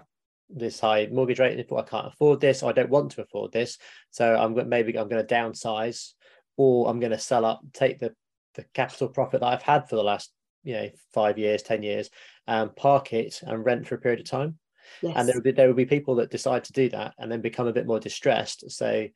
this 0.49 0.79
high 0.79 1.07
mortgage 1.11 1.37
rate, 1.39 1.59
I 1.59 1.81
can't 1.83 2.07
afford 2.07 2.41
this, 2.41 2.63
or 2.63 2.71
I 2.71 2.73
don't 2.73 2.89
want 2.89 3.11
to 3.11 3.21
afford 3.21 3.51
this, 3.51 3.77
so 4.09 4.35
I'm 4.35 4.67
maybe 4.67 4.97
I'm 4.97 5.09
going 5.09 5.25
to 5.25 5.35
downsize, 5.35 6.13
or 6.55 6.89
I'm 6.89 6.99
going 6.99 7.11
to 7.11 7.19
sell 7.19 7.45
up, 7.45 7.61
take 7.71 7.99
the 7.99 8.15
the 8.55 8.65
capital 8.73 9.09
profit 9.09 9.41
that 9.41 9.47
I've 9.47 9.61
had 9.61 9.87
for 9.87 9.95
the 9.95 10.03
last 10.03 10.31
you 10.67 10.73
know 10.73 10.89
five 11.13 11.37
years, 11.37 11.63
ten 11.63 11.81
years, 11.81 12.09
and 12.45 12.75
park 12.75 13.13
it 13.13 13.41
and 13.43 13.65
rent 13.65 13.87
for 13.87 13.95
a 13.95 13.99
period 13.99 14.19
of 14.19 14.29
time. 14.29 14.59
Yes. 15.01 15.13
and 15.17 15.27
there 15.27 15.35
will 15.35 15.43
be 15.43 15.51
there 15.51 15.67
will 15.67 15.73
be 15.73 15.85
people 15.85 16.15
that 16.15 16.31
decide 16.31 16.63
to 16.65 16.73
do 16.73 16.89
that 16.89 17.13
and 17.17 17.31
then 17.31 17.41
become 17.41 17.67
a 17.67 17.73
bit 17.73 17.87
more 17.87 17.99
distressed. 17.99 18.69
So 18.71 19.07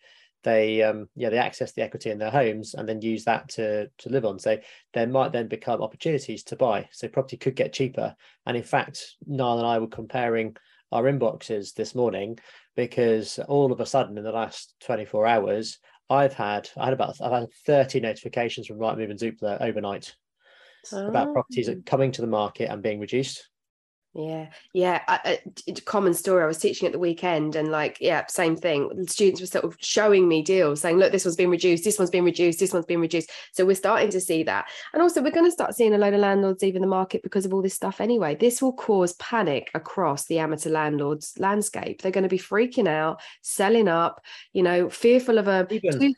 they 0.44 0.82
um 0.82 1.08
yeah 1.16 1.30
they 1.30 1.38
access 1.38 1.74
the 1.74 1.84
equity 1.84 2.10
in 2.10 2.18
their 2.18 2.32
homes 2.32 2.74
and 2.74 2.90
then 2.90 3.02
use 3.02 3.26
that 3.26 3.50
to 3.50 3.90
to 4.00 4.10
live 4.10 4.26
on. 4.26 4.40
So 4.40 4.58
there 4.94 5.08
might 5.08 5.32
then 5.32 5.48
become 5.48 5.82
opportunities 5.82 6.44
to 6.46 6.56
buy. 6.56 6.88
So 6.92 7.08
property 7.08 7.38
could 7.38 7.56
get 7.56 7.74
cheaper. 7.74 8.16
And 8.46 8.58
in 8.58 8.64
fact 8.64 9.16
niall 9.28 9.60
and 9.60 9.68
i 9.68 9.80
were 9.80 9.88
comparing 9.88 10.56
our 10.92 11.04
inboxes 11.04 11.74
this 11.74 11.96
morning 11.96 12.38
because 12.76 13.40
all 13.48 13.72
of 13.72 13.80
a 13.80 13.86
sudden 13.86 14.18
in 14.18 14.24
the 14.24 14.32
last 14.32 14.76
24 14.82 15.26
hours 15.26 15.80
i've 16.10 16.34
had 16.34 16.70
i 16.78 16.86
had 16.86 16.94
about 16.94 17.16
i've 17.22 17.32
had 17.32 17.48
30 17.66 18.02
notifications 18.02 18.68
from 18.68 18.78
rightmove 18.78 19.10
and 19.10 19.20
zoopla 19.20 19.62
overnight 19.62 20.16
about 20.92 21.30
Ah. 21.30 21.34
properties 21.34 21.68
that 21.68 21.86
coming 21.86 22.12
to 22.12 22.22
the 22.22 22.28
market 22.28 22.70
and 22.70 22.82
being 22.82 23.00
reduced 23.00 23.48
Yeah, 24.14 24.48
yeah. 24.74 25.00
I, 25.08 25.40
I, 25.70 25.72
common 25.86 26.14
story. 26.14 26.44
I 26.44 26.48
was 26.48 26.58
teaching 26.58 26.86
at 26.86 26.92
the 26.92 27.00
weekend, 27.00 27.56
and 27.56 27.72
like, 27.72 27.96
yeah, 28.02 28.26
same 28.28 28.58
thing. 28.58 28.90
The 28.94 29.08
students 29.08 29.40
were 29.40 29.48
sort 29.48 29.64
of 29.64 29.78
showing 29.80 30.28
me 30.28 30.42
deals, 30.42 30.82
saying, 30.82 30.98
"Look, 30.98 31.14
this 31.14 31.24
one's 31.24 31.38
been 31.38 31.50
reduced. 31.50 31.86
This 31.86 31.98
one's 31.98 32.10
been 32.12 32.26
reduced. 32.26 32.60
This 32.60 32.74
one's 32.74 32.86
been 32.86 33.00
reduced." 33.00 33.32
So 33.54 33.66
we're 33.66 33.76
starting 33.86 34.10
to 34.12 34.20
see 34.20 34.44
that, 34.44 34.66
and 34.92 35.02
also 35.02 35.22
we're 35.22 35.32
going 35.32 35.46
to 35.48 35.52
start 35.60 35.76
seeing 35.76 35.94
a 35.94 35.98
load 35.98 36.14
of 36.14 36.20
landlords 36.20 36.62
leaving 36.62 36.82
the 36.82 36.88
market 37.00 37.24
because 37.24 37.46
of 37.46 37.54
all 37.54 37.62
this 37.62 37.74
stuff. 37.74 38.02
Anyway, 38.02 38.36
this 38.36 38.62
will 38.62 38.74
cause 38.74 39.14
panic 39.14 39.72
across 39.76 40.26
the 40.26 40.40
amateur 40.40 40.72
landlords 40.72 41.34
landscape. 41.38 42.02
They're 42.02 42.12
going 42.12 42.30
to 42.30 42.38
be 42.38 42.38
freaking 42.52 42.90
out, 42.90 43.22
selling 43.42 43.88
up, 43.88 44.20
you 44.52 44.64
know, 44.64 44.90
fearful 44.90 45.38
of 45.38 45.48
a. 45.48 45.66
Even- 45.72 46.16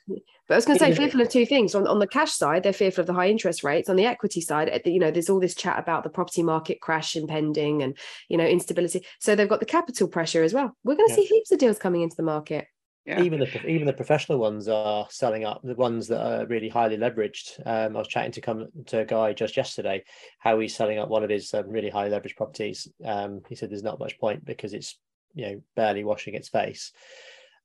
But 0.54 0.58
I 0.58 0.58
was 0.58 0.66
going 0.66 0.78
to 0.78 0.86
say, 0.86 0.94
fearful 0.94 1.20
of 1.20 1.30
two 1.30 1.48
things. 1.48 1.74
On, 1.74 1.88
on 1.88 1.98
the 1.98 2.06
cash 2.06 2.32
side, 2.32 2.62
they're 2.62 2.74
fearful 2.74 3.02
of 3.02 3.08
the 3.08 3.14
high 3.14 3.28
interest 3.28 3.64
rates. 3.64 3.90
On 3.90 3.96
the 3.96 4.06
equity 4.06 4.40
side, 4.40 4.84
you 4.86 5.00
know, 5.00 5.10
there's 5.10 5.28
all 5.28 5.40
this 5.40 5.56
chat 5.56 5.80
about 5.80 6.04
the 6.04 6.12
property 6.12 6.44
market 6.44 6.80
crash 6.80 7.16
impending 7.16 7.82
and, 7.82 7.98
you 8.30 8.38
know, 8.38 8.46
instability. 8.46 9.04
So 9.20 9.36
they've 9.36 9.50
got 9.50 9.62
the 9.62 9.66
capital 9.66 10.08
pressure 10.08 10.44
as 10.44 10.54
well. 10.54 10.78
We're 10.84 10.94
going 10.94 11.08
to 11.08 11.14
Yeah. 11.14 11.16
see 11.16 11.26
heaps 11.26 11.52
of 11.52 11.58
deals 11.58 11.80
coming 11.80 12.04
into 12.04 12.16
the 12.16 12.22
market. 12.22 12.68
Yeah. 13.06 13.20
even 13.20 13.40
the 13.40 13.68
even 13.68 13.88
the 13.88 13.94
professional 13.94 14.38
ones 14.38 14.70
are 14.70 15.08
selling 15.10 15.44
up 15.44 15.60
the 15.64 15.74
ones 15.76 16.08
that 16.08 16.22
are 16.26 16.46
really 16.46 16.70
highly 16.70 16.96
leveraged 16.96 17.60
um, 17.66 17.98
i 17.98 18.00
was 18.00 18.08
chatting 18.08 18.32
to 18.32 18.40
come 18.40 18.68
to 18.86 19.00
a 19.00 19.06
guy 19.06 19.34
just 19.34 19.58
yesterday 19.58 20.02
how 20.40 20.58
he's 20.58 20.74
selling 20.74 21.00
up 21.00 21.10
one 21.10 21.22
of 21.22 21.30
his 21.30 21.54
um, 21.54 21.68
really 21.68 21.90
high 21.90 22.08
leveraged 22.08 22.38
properties 22.38 22.88
um, 23.04 23.42
he 23.50 23.56
said 23.56 23.70
there's 23.70 23.84
not 23.84 24.00
much 24.00 24.18
point 24.20 24.46
because 24.46 24.74
it's 24.74 24.98
you 25.34 25.46
know 25.46 25.62
barely 25.76 26.06
washing 26.06 26.34
its 26.34 26.48
face 26.48 26.94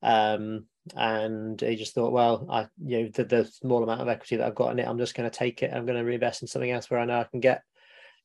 um, 0.02 0.66
and 0.96 1.60
he 1.60 1.76
just 1.76 1.94
thought 1.94 2.12
well 2.12 2.46
i 2.50 2.66
you 2.82 3.02
know 3.02 3.08
the, 3.14 3.24
the 3.24 3.44
small 3.44 3.82
amount 3.82 4.00
of 4.00 4.08
equity 4.08 4.36
that 4.36 4.46
i've 4.46 4.54
got 4.54 4.70
in 4.70 4.78
it 4.78 4.88
i'm 4.88 4.96
just 4.98 5.14
going 5.14 5.28
to 5.28 5.36
take 5.36 5.62
it 5.62 5.70
i'm 5.72 5.84
going 5.84 5.98
to 5.98 6.04
reinvest 6.04 6.40
in 6.40 6.48
something 6.48 6.70
else 6.70 6.90
where 6.90 7.00
i 7.00 7.04
know 7.04 7.20
i 7.20 7.24
can 7.24 7.40
get 7.40 7.62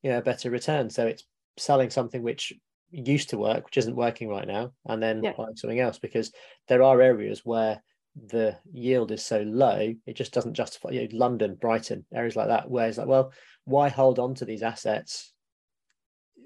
you 0.02 0.10
know 0.10 0.20
a 0.20 0.22
better 0.22 0.50
return 0.50 0.90
so 0.90 1.06
it's 1.06 1.26
selling 1.58 1.90
something 1.90 2.24
which 2.24 2.54
used 2.94 3.30
to 3.32 3.38
work, 3.38 3.66
which 3.66 3.78
isn't 3.78 3.96
working 3.96 4.30
right 4.30 4.48
now, 4.48 4.72
and 4.86 5.02
then 5.02 5.22
Yeah. 5.22 5.34
buying 5.36 5.56
something 5.56 5.80
else 5.80 6.00
because 6.00 6.32
there 6.68 6.84
are 6.84 7.02
areas 7.02 7.42
where 7.44 7.84
the 8.16 8.56
yield 8.72 9.12
is 9.12 9.26
so 9.26 9.42
low, 9.42 9.94
it 10.06 10.16
just 10.16 10.32
doesn't 10.32 10.54
justify. 10.54 10.90
You 10.92 11.02
know, 11.02 11.18
London, 11.18 11.56
Brighton, 11.56 12.06
areas 12.14 12.36
like 12.36 12.50
that, 12.50 12.70
where 12.70 12.88
it's 12.88 13.00
like, 13.00 13.08
well, 13.08 13.34
why 13.66 13.90
hold 13.90 14.20
on 14.20 14.36
to 14.36 14.46
these 14.46 14.62
assets 14.62 15.34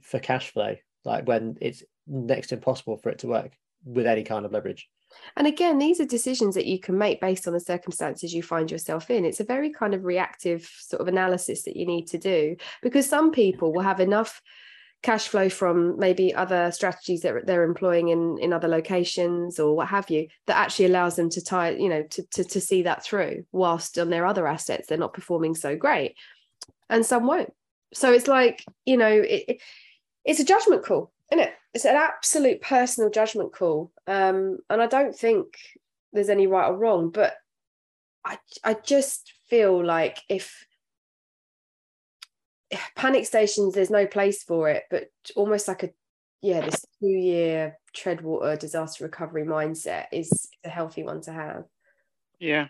for 0.02 0.20
cash 0.20 0.52
flow, 0.52 0.78
like 1.04 1.28
when 1.28 1.58
it's 1.60 1.84
next 2.08 2.54
impossible 2.54 2.98
for 2.98 3.10
it 3.10 3.20
to 3.20 3.28
work 3.28 3.52
with 3.84 4.08
any 4.08 4.24
kind 4.24 4.46
of 4.46 4.54
leverage? 4.54 4.90
And 5.36 5.48
again, 5.48 5.78
these 5.78 6.00
are 6.00 6.06
decisions 6.06 6.56
that 6.56 6.66
you 6.66 6.80
can 6.80 6.98
make 6.98 7.22
based 7.22 7.48
on 7.48 7.54
the 7.54 7.60
circumstances 7.60 8.34
you 8.34 8.44
find 8.44 8.70
yourself 8.72 9.10
in. 9.10 9.26
It's 9.26 9.40
a 9.40 9.44
very 9.46 9.72
kind 9.72 9.94
of 9.94 10.04
reactive 10.04 10.70
sort 10.80 11.02
of 11.02 11.08
analysis 11.08 11.64
that 11.64 11.76
you 11.78 11.86
need 11.86 12.08
to 12.08 12.18
do 12.18 12.56
because 12.82 13.08
some 13.08 13.32
people 13.32 13.74
will 13.74 13.82
have 13.84 14.00
enough 14.00 14.42
cash 15.04 15.28
flow 15.28 15.48
from 15.48 15.98
maybe 16.00 16.34
other 16.34 16.72
strategies 16.72 17.22
that 17.22 17.46
they're 17.46 17.64
employing 17.64 18.08
in 18.10 18.38
in 18.40 18.52
other 18.52 18.68
locations 18.68 19.60
or 19.60 19.76
what 19.76 19.88
have 19.88 20.10
you 20.10 20.28
that 20.48 20.58
actually 20.58 20.86
allows 20.86 21.16
them 21.16 21.30
to 21.30 21.40
tie 21.44 21.70
you 21.70 21.88
know 21.88 22.02
to, 22.04 22.24
to 22.32 22.44
to 22.44 22.60
see 22.60 22.82
that 22.82 23.04
through 23.04 23.46
whilst 23.52 24.00
on 24.00 24.10
their 24.10 24.26
other 24.26 24.48
assets 24.48 24.88
they're 24.88 24.98
not 24.98 25.14
performing 25.14 25.54
so 25.54 25.76
great 25.76 26.16
and 26.90 27.06
some 27.06 27.28
won't 27.28 27.54
so 27.94 28.12
it's 28.12 28.28
like 28.28 28.66
you 28.86 28.98
know 28.98 29.08
it, 29.08 29.44
it- 29.48 29.62
it's 30.26 30.40
a 30.42 30.44
judgment 30.44 30.84
call 30.84 31.12
isn't 31.32 31.44
it 31.44 31.54
it's 31.74 31.86
an 31.86 31.96
absolute 31.96 32.62
personal 32.62 33.10
judgment 33.10 33.54
call 33.54 33.92
um 34.08 34.58
and 34.70 34.82
i 34.82 34.88
don't 34.88 35.16
think 35.16 35.58
there's 36.14 36.30
any 36.30 36.48
right 36.48 36.70
or 36.70 36.78
wrong 36.78 37.10
but 37.10 37.36
i 38.26 38.38
i 38.64 38.74
just 38.74 39.34
feel 39.48 39.84
like 39.84 40.20
if 40.30 40.66
panic 42.96 43.26
stations 43.26 43.74
there's 43.74 43.90
no 43.90 44.06
place 44.06 44.44
for 44.44 44.70
it 44.70 44.84
but 44.90 45.10
almost 45.36 45.68
like 45.68 45.84
a 45.84 45.90
yeah 46.42 46.62
this 46.62 46.86
two 47.00 47.08
year 47.08 47.78
treadwater 47.96 48.60
disaster 48.60 49.04
recovery 49.04 49.46
mindset 49.46 50.06
is 50.12 50.50
a 50.64 50.70
healthy 50.70 51.04
one 51.04 51.22
to 51.22 51.32
have 51.32 51.64
Yeah. 52.40 52.68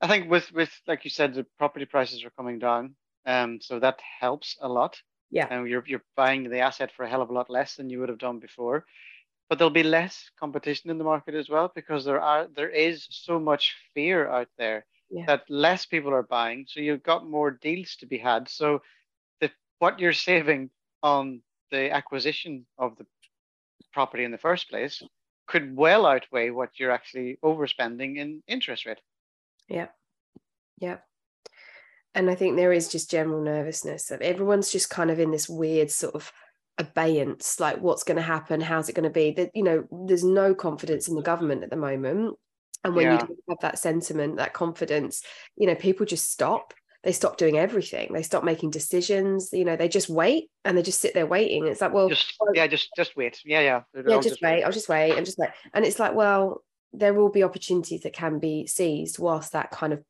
I 0.00 0.08
think 0.08 0.30
with 0.30 0.50
with 0.52 0.70
like 0.86 1.04
you 1.04 1.10
said, 1.10 1.34
the 1.34 1.46
property 1.58 1.84
prices 1.84 2.24
are 2.24 2.30
coming 2.30 2.58
down. 2.58 2.94
Um, 3.26 3.60
so 3.60 3.78
that 3.80 4.00
helps 4.20 4.56
a 4.60 4.68
lot. 4.68 5.00
Yeah. 5.30 5.46
And 5.50 5.68
you're 5.68 5.84
you're 5.86 6.04
buying 6.16 6.48
the 6.48 6.60
asset 6.60 6.92
for 6.92 7.04
a 7.04 7.08
hell 7.08 7.22
of 7.22 7.30
a 7.30 7.32
lot 7.32 7.50
less 7.50 7.76
than 7.76 7.90
you 7.90 8.00
would 8.00 8.08
have 8.08 8.18
done 8.18 8.38
before. 8.38 8.84
But 9.48 9.58
there'll 9.58 9.70
be 9.70 9.82
less 9.82 10.30
competition 10.38 10.90
in 10.90 10.98
the 10.98 11.04
market 11.04 11.34
as 11.34 11.48
well 11.48 11.70
because 11.74 12.04
there 12.04 12.20
are 12.20 12.46
there 12.54 12.70
is 12.70 13.06
so 13.10 13.38
much 13.38 13.74
fear 13.94 14.28
out 14.28 14.48
there 14.58 14.86
Yeah. 15.10 15.24
that 15.26 15.50
less 15.50 15.86
people 15.86 16.12
are 16.12 16.22
buying. 16.22 16.66
So 16.68 16.80
you've 16.80 17.02
got 17.02 17.26
more 17.28 17.50
deals 17.50 17.96
to 17.96 18.06
be 18.06 18.18
had. 18.18 18.48
So 18.48 18.82
the 19.40 19.50
what 19.78 19.98
you're 19.98 20.12
saving 20.12 20.70
on 21.02 21.42
the 21.70 21.90
acquisition 21.90 22.66
of 22.78 22.96
the 22.96 23.06
property 23.92 24.24
in 24.24 24.30
the 24.32 24.38
first 24.38 24.68
place 24.68 25.02
could 25.46 25.76
well 25.76 26.06
outweigh 26.06 26.50
what 26.50 26.78
you're 26.78 26.90
actually 26.92 27.38
overspending 27.42 28.16
in 28.18 28.42
interest 28.46 28.86
rate. 28.86 29.00
Yeah. 29.68 29.88
Yeah. 30.78 30.98
And 32.14 32.30
I 32.30 32.34
think 32.34 32.56
there 32.56 32.72
is 32.72 32.88
just 32.88 33.10
general 33.10 33.42
nervousness 33.42 34.06
that 34.06 34.22
everyone's 34.22 34.70
just 34.70 34.90
kind 34.90 35.10
of 35.10 35.20
in 35.20 35.30
this 35.30 35.48
weird 35.48 35.90
sort 35.90 36.14
of 36.14 36.32
abeyance, 36.78 37.60
like 37.60 37.78
what's 37.80 38.02
going 38.02 38.16
to 38.16 38.22
happen, 38.22 38.60
how's 38.60 38.88
it 38.88 38.94
going 38.94 39.04
to 39.04 39.10
be? 39.10 39.30
That 39.32 39.50
you 39.54 39.62
know, 39.62 39.84
there's 40.06 40.24
no 40.24 40.54
confidence 40.54 41.08
in 41.08 41.14
the 41.14 41.22
government 41.22 41.62
at 41.62 41.70
the 41.70 41.76
moment. 41.76 42.36
And 42.82 42.94
when 42.94 43.12
you 43.12 43.18
don't 43.18 43.38
have 43.50 43.60
that 43.60 43.78
sentiment, 43.78 44.38
that 44.38 44.54
confidence, 44.54 45.22
you 45.56 45.66
know, 45.66 45.74
people 45.74 46.06
just 46.06 46.30
stop. 46.30 46.72
They 47.02 47.12
stop 47.12 47.36
doing 47.36 47.58
everything. 47.58 48.12
They 48.12 48.22
stop 48.22 48.42
making 48.42 48.70
decisions. 48.70 49.50
You 49.52 49.64
know, 49.64 49.76
they 49.76 49.88
just 49.88 50.08
wait 50.08 50.50
and 50.64 50.76
they 50.76 50.82
just 50.82 51.00
sit 51.00 51.14
there 51.14 51.26
waiting. 51.26 51.66
It's 51.66 51.80
like, 51.80 51.92
well, 51.92 52.08
just 52.08 52.34
yeah, 52.54 52.66
just 52.66 52.90
just 52.96 53.16
wait. 53.16 53.40
Yeah, 53.44 53.60
yeah. 53.60 53.82
Yeah, 53.94 54.14
all 54.14 54.22
just 54.22 54.42
wait. 54.42 54.64
I'll 54.64 54.72
just 54.72 54.88
wait 54.88 55.12
and 55.12 55.24
just 55.24 55.38
wait. 55.38 55.50
And 55.74 55.84
it's 55.84 55.98
like, 55.98 56.14
well, 56.14 56.62
there 56.92 57.14
will 57.14 57.30
be 57.30 57.42
opportunities 57.42 58.02
that 58.02 58.12
can 58.12 58.38
be 58.38 58.66
seized 58.66 59.18
whilst 59.18 59.52
that 59.52 59.70
kind 59.70 59.92
of 59.92 60.02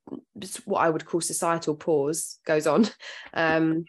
what 0.64 0.80
I 0.80 0.88
would 0.88 1.04
call 1.04 1.20
societal 1.20 1.74
pause 1.74 2.38
goes 2.46 2.66
on. 2.66 2.86
Um, 3.32 3.84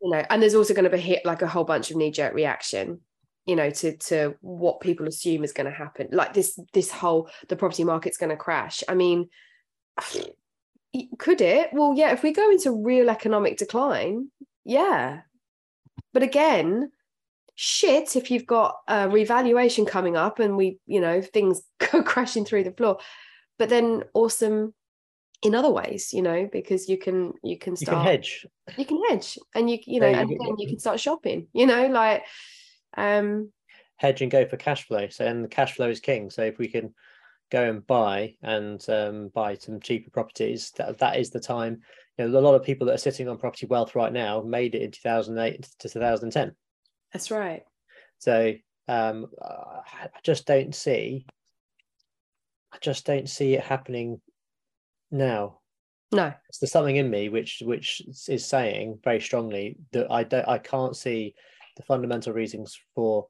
you 0.00 0.10
know, 0.10 0.24
and 0.30 0.40
there's 0.40 0.54
also 0.54 0.72
going 0.72 0.84
to 0.84 0.90
be 0.90 0.98
hit 0.98 1.24
like 1.24 1.42
a 1.42 1.48
whole 1.48 1.64
bunch 1.64 1.90
of 1.90 1.96
knee-jerk 1.96 2.32
reaction, 2.32 3.00
you 3.44 3.56
know, 3.56 3.70
to 3.70 3.96
to 3.96 4.36
what 4.40 4.80
people 4.80 5.08
assume 5.08 5.42
is 5.42 5.52
going 5.52 5.66
to 5.66 5.76
happen. 5.76 6.08
Like 6.12 6.32
this 6.32 6.58
this 6.72 6.92
whole 6.92 7.28
the 7.48 7.56
property 7.56 7.82
market's 7.82 8.18
going 8.18 8.30
to 8.30 8.36
crash. 8.36 8.84
I 8.88 8.94
mean, 8.94 9.28
could 11.18 11.40
it? 11.40 11.70
Well, 11.72 11.94
yeah, 11.96 12.12
if 12.12 12.22
we 12.22 12.32
go 12.32 12.50
into 12.50 12.84
real 12.84 13.10
economic 13.10 13.58
decline, 13.58 14.30
yeah. 14.64 15.22
But 16.12 16.22
again, 16.22 16.92
shit 17.60 18.14
if 18.14 18.30
you've 18.30 18.46
got 18.46 18.76
a 18.86 19.08
revaluation 19.08 19.84
coming 19.84 20.16
up 20.16 20.38
and 20.38 20.56
we 20.56 20.78
you 20.86 21.00
know 21.00 21.20
things 21.20 21.62
go 21.92 22.02
crashing 22.02 22.44
through 22.44 22.62
the 22.62 22.70
floor 22.72 22.98
but 23.58 23.68
then 23.68 24.04
awesome 24.14 24.72
in 25.42 25.56
other 25.56 25.70
ways 25.70 26.12
you 26.12 26.22
know 26.22 26.48
because 26.52 26.88
you 26.88 26.96
can 26.96 27.32
you 27.42 27.58
can 27.58 27.72
You 27.72 27.86
start 27.86 27.98
can 27.98 28.06
hedge. 28.06 28.46
you 28.76 28.84
can 28.84 29.02
hedge 29.08 29.38
and 29.56 29.68
you 29.68 29.78
you 29.86 29.98
know 29.98 30.06
Yeah, 30.06 30.20
you 30.20 30.20
and 30.20 30.30
then 30.30 30.58
you 30.58 30.68
can 30.68 30.78
start 30.78 31.00
shopping 31.00 31.48
you 31.52 31.66
know 31.66 31.88
like 31.88 32.22
um 32.96 33.50
hedge 33.98 34.22
and 34.22 34.30
go 34.30 34.46
for 34.46 34.56
cash 34.56 34.86
flow. 34.86 35.08
So 35.08 35.26
and 35.26 35.44
the 35.44 35.48
cash 35.48 35.74
flow 35.74 35.90
is 35.90 36.00
king. 36.00 36.30
So 36.30 36.42
if 36.42 36.58
we 36.58 36.68
can 36.68 36.94
go 37.50 37.68
and 37.68 37.86
buy 37.86 38.34
and 38.42 38.84
um, 38.88 39.28
buy 39.34 39.56
some 39.56 39.80
cheaper 39.80 40.10
properties, 40.10 40.70
that, 40.76 40.98
that 40.98 41.18
is 41.18 41.30
the 41.30 41.40
time. 41.40 41.80
You 42.16 42.28
know, 42.28 42.38
a 42.38 42.40
lot 42.40 42.54
of 42.54 42.62
people 42.64 42.86
that 42.86 42.94
are 42.94 42.98
sitting 42.98 43.28
on 43.28 43.38
property 43.38 43.66
wealth 43.66 43.94
right 43.94 44.12
now 44.12 44.40
made 44.42 44.74
it 44.74 44.82
in 44.82 44.90
2008 44.90 45.68
to 45.80 45.88
2010. 45.88 46.52
That's 47.12 47.30
right. 47.30 47.62
So 48.18 48.54
um, 48.88 49.26
I 49.42 50.08
just 50.22 50.46
don't 50.46 50.74
see, 50.74 51.26
I 52.72 52.78
just 52.80 53.06
don't 53.06 53.28
see 53.28 53.54
it 53.54 53.62
happening 53.62 54.20
now. 55.10 55.60
No, 56.10 56.32
there's 56.60 56.72
something 56.72 56.96
in 56.96 57.10
me 57.10 57.28
which 57.28 57.62
which 57.64 58.00
is 58.28 58.46
saying 58.46 58.98
very 59.04 59.20
strongly 59.20 59.76
that 59.92 60.10
I 60.10 60.24
don't, 60.24 60.48
I 60.48 60.56
can't 60.56 60.96
see 60.96 61.34
the 61.76 61.82
fundamental 61.82 62.32
reasons 62.32 62.80
for 62.94 63.26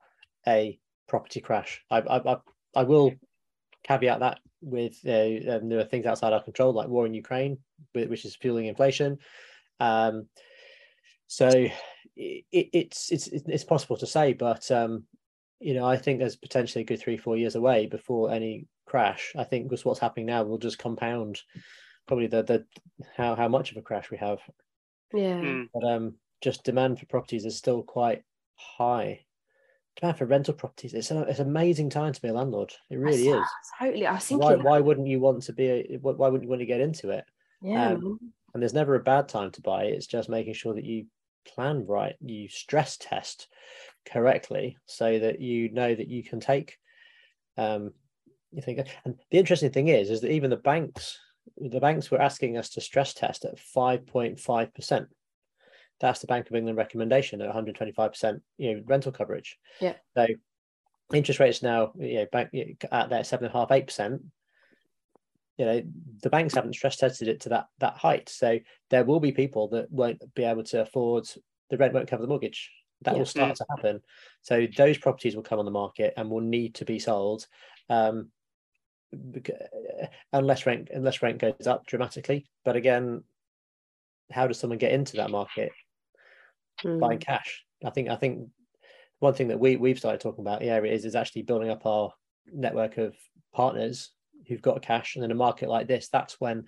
a 0.47 0.79
property 1.09 1.41
crash. 1.41 1.83
I 1.91 1.99
I 1.99 2.33
I, 2.35 2.37
I 2.77 2.83
will 2.85 3.15
caveat 3.83 4.21
that 4.21 4.39
with 4.61 4.97
uh, 5.07 5.57
um, 5.57 5.69
there 5.69 5.81
are 5.81 5.85
things 5.85 6.07
outside 6.07 6.33
our 6.33 6.43
control, 6.43 6.73
like 6.73 6.89
war 6.89 7.05
in 7.07 7.15
Ukraine, 7.15 7.59
which 7.95 8.25
is 8.25 8.37
fueling 8.37 8.67
inflation. 8.67 9.19
Um, 9.81 10.29
so 11.29 11.49
it, 12.17 12.45
it's 12.51 13.13
it's 13.13 13.29
it's 13.29 13.65
possible 13.65 13.97
to 13.99 14.07
say, 14.07 14.33
but 14.33 14.69
um, 14.71 15.05
you 15.61 15.75
know, 15.75 15.87
I 15.87 15.97
think 15.97 16.19
there's 16.19 16.37
potentially 16.37 16.83
a 16.83 16.87
good 16.87 17.01
three 17.01 17.17
four 17.17 17.37
years 17.37 17.55
away 17.55 17.87
before 17.87 18.33
any 18.33 18.67
crash. 18.87 19.33
I 19.39 19.45
think 19.45 19.69
because 19.69 19.85
what's 19.85 20.01
happening 20.01 20.27
now 20.27 20.43
will 20.43 20.59
just 20.59 20.79
compound 20.79 21.41
probably 22.07 22.27
the 22.27 22.43
the 22.43 22.67
how 23.17 23.37
how 23.37 23.49
much 23.49 23.71
of 23.71 23.77
a 23.77 23.83
crash 23.83 24.11
we 24.11 24.19
have. 24.19 24.41
Yeah. 25.15 25.41
Mm. 25.41 25.69
But 25.73 25.85
um, 25.85 26.15
just 26.41 26.65
demand 26.65 26.99
for 26.99 27.07
properties 27.07 27.45
is 27.45 27.57
still 27.57 27.83
quite 27.83 28.25
high 28.57 29.21
Demand 30.01 30.17
for 30.17 30.27
rental 30.27 30.55
properties. 30.55 30.95
It's 30.95 31.11
an 31.11 31.19
it's 31.29 31.41
an 31.41 31.49
amazing 31.49 31.91
time 31.91 32.13
to 32.13 32.23
be 32.23 32.29
a 32.29 32.33
landlord. 32.33 32.73
It 32.89 32.99
really 32.99 33.29
is. 33.29 33.47
Totally. 33.81 34.07
I 34.07 34.15
was 34.15 34.25
thinking. 34.25 34.47
Why, 34.47 34.55
why 34.55 34.81
wouldn't 34.81 35.09
you 35.09 35.19
want 35.19 35.43
to 35.45 35.53
be? 35.53 35.69
A, 35.69 35.99
why 36.01 36.29
wouldn't 36.29 36.45
you 36.45 36.49
want 36.49 36.61
to 36.61 36.67
get 36.67 36.81
into 36.81 37.11
it? 37.11 37.25
Yeah. 37.63 37.93
Um, 37.93 38.21
and 38.55 38.63
there's 38.63 38.75
never 38.75 38.95
a 38.95 39.01
bad 39.01 39.29
time 39.29 39.51
to 39.53 39.61
buy. 39.61 39.85
It's 39.85 40.07
just 40.07 40.29
making 40.29 40.55
sure 40.55 40.75
that 40.75 40.85
you 40.85 41.07
plan 41.55 41.87
right, 41.87 42.15
you 42.21 42.49
stress 42.49 42.97
test 42.97 43.49
correctly, 44.11 44.77
so 44.87 45.19
that 45.19 45.41
you 45.41 45.71
know 45.71 45.95
that 45.95 46.09
you 46.09 46.23
can 46.23 46.41
take. 46.41 46.77
Um, 47.57 47.93
you 48.53 48.63
think, 48.63 48.81
and 49.05 49.17
the 49.31 49.39
interesting 49.39 49.71
thing 49.71 49.89
is, 49.89 50.11
is 50.11 50.21
that 50.23 50.31
even 50.31 50.51
the 50.51 50.57
banks, 50.57 51.19
the 51.57 51.81
banks 51.81 52.11
were 52.11 52.21
asking 52.21 52.57
us 52.57 52.71
to 52.71 52.81
stress 52.81 53.15
test 53.15 53.45
at 53.45 53.59
five 53.59 54.07
point 54.07 54.41
five 54.41 54.73
percent 54.75 55.09
that's 56.01 56.21
the 56.21 56.27
Bank 56.27 56.49
of 56.49 56.57
England 56.57 56.79
recommendation 56.79 57.41
at 57.41 57.55
125% 57.55 58.41
you 58.57 58.75
know 58.75 58.83
rental 58.87 59.13
coverage. 59.13 59.59
Yeah. 59.81 59.95
So 60.17 60.27
interest 61.13 61.41
rates 61.41 61.63
now 61.63 61.93
you 61.99 62.17
know 62.17 62.27
bank 62.31 62.51
at 62.93 63.11
that 63.11 63.27
seven 63.27 63.47
and 63.47 63.55
a 63.55 63.59
half 63.59 63.73
eight 63.73 63.87
percent. 63.87 64.23
You 65.59 65.67
know 65.67 65.83
the 66.23 66.31
banks 66.31 66.55
haven't 66.55 66.75
stress 66.75 66.97
tested 66.97 67.29
it 67.29 67.41
to 67.41 67.49
that 67.51 67.67
that 67.81 67.97
height, 67.97 68.29
so 68.29 68.59
there 68.91 69.05
will 69.05 69.21
be 69.21 69.33
people 69.33 69.69
that 69.69 69.91
won't 69.91 70.23
be 70.35 70.45
able 70.45 70.65
to 70.65 70.83
afford 70.83 71.27
the 71.71 71.77
rent 71.77 71.93
won't 71.95 72.09
cover 72.09 72.23
the 72.23 72.29
mortgage. 72.29 72.71
That 73.03 73.13
yeah. 73.13 73.19
will 73.19 73.27
start 73.27 73.57
to 73.57 73.67
happen. 73.71 74.01
So 74.43 74.67
those 74.77 74.99
properties 74.99 75.37
will 75.37 75.43
come 75.43 75.59
on 75.59 75.65
the 75.65 75.71
market 75.71 76.15
and 76.17 76.31
will 76.31 76.41
need 76.41 76.77
to 76.77 76.85
be 76.85 76.99
sold. 76.99 77.47
Um, 77.89 78.31
unless 80.33 80.67
rent 80.67 80.91
unless 80.93 81.23
rent 81.23 81.39
goes 81.39 81.67
up 81.67 81.87
dramatically. 81.87 82.47
But 82.65 82.77
again, 82.77 83.25
how 84.31 84.47
does 84.47 84.59
someone 84.59 84.79
get 84.79 84.93
into 84.93 85.17
that 85.17 85.31
market? 85.31 85.73
mm. 86.85 87.01
buying 87.01 87.19
cash. 87.19 87.65
I 87.85 87.91
think 87.91 88.09
I 88.09 88.17
think 88.17 88.49
one 89.21 89.35
thing 89.35 89.49
that 89.49 89.61
we 89.61 89.77
we've 89.77 89.99
started 89.99 90.21
talking 90.21 90.45
about 90.45 90.63
yeah 90.63 90.83
is 90.83 91.05
is 91.05 91.15
actually 91.15 91.43
building 91.43 91.71
up 91.71 91.87
our 91.87 92.13
network 92.53 92.99
of 92.99 93.15
partners 93.53 94.11
who've 94.47 94.63
got 94.63 94.83
cash 94.83 95.17
and 95.17 95.25
in 95.25 95.31
a 95.31 95.35
market 95.35 95.69
like 95.69 95.89
this 95.89 96.09
that's 96.09 96.41
when 96.41 96.65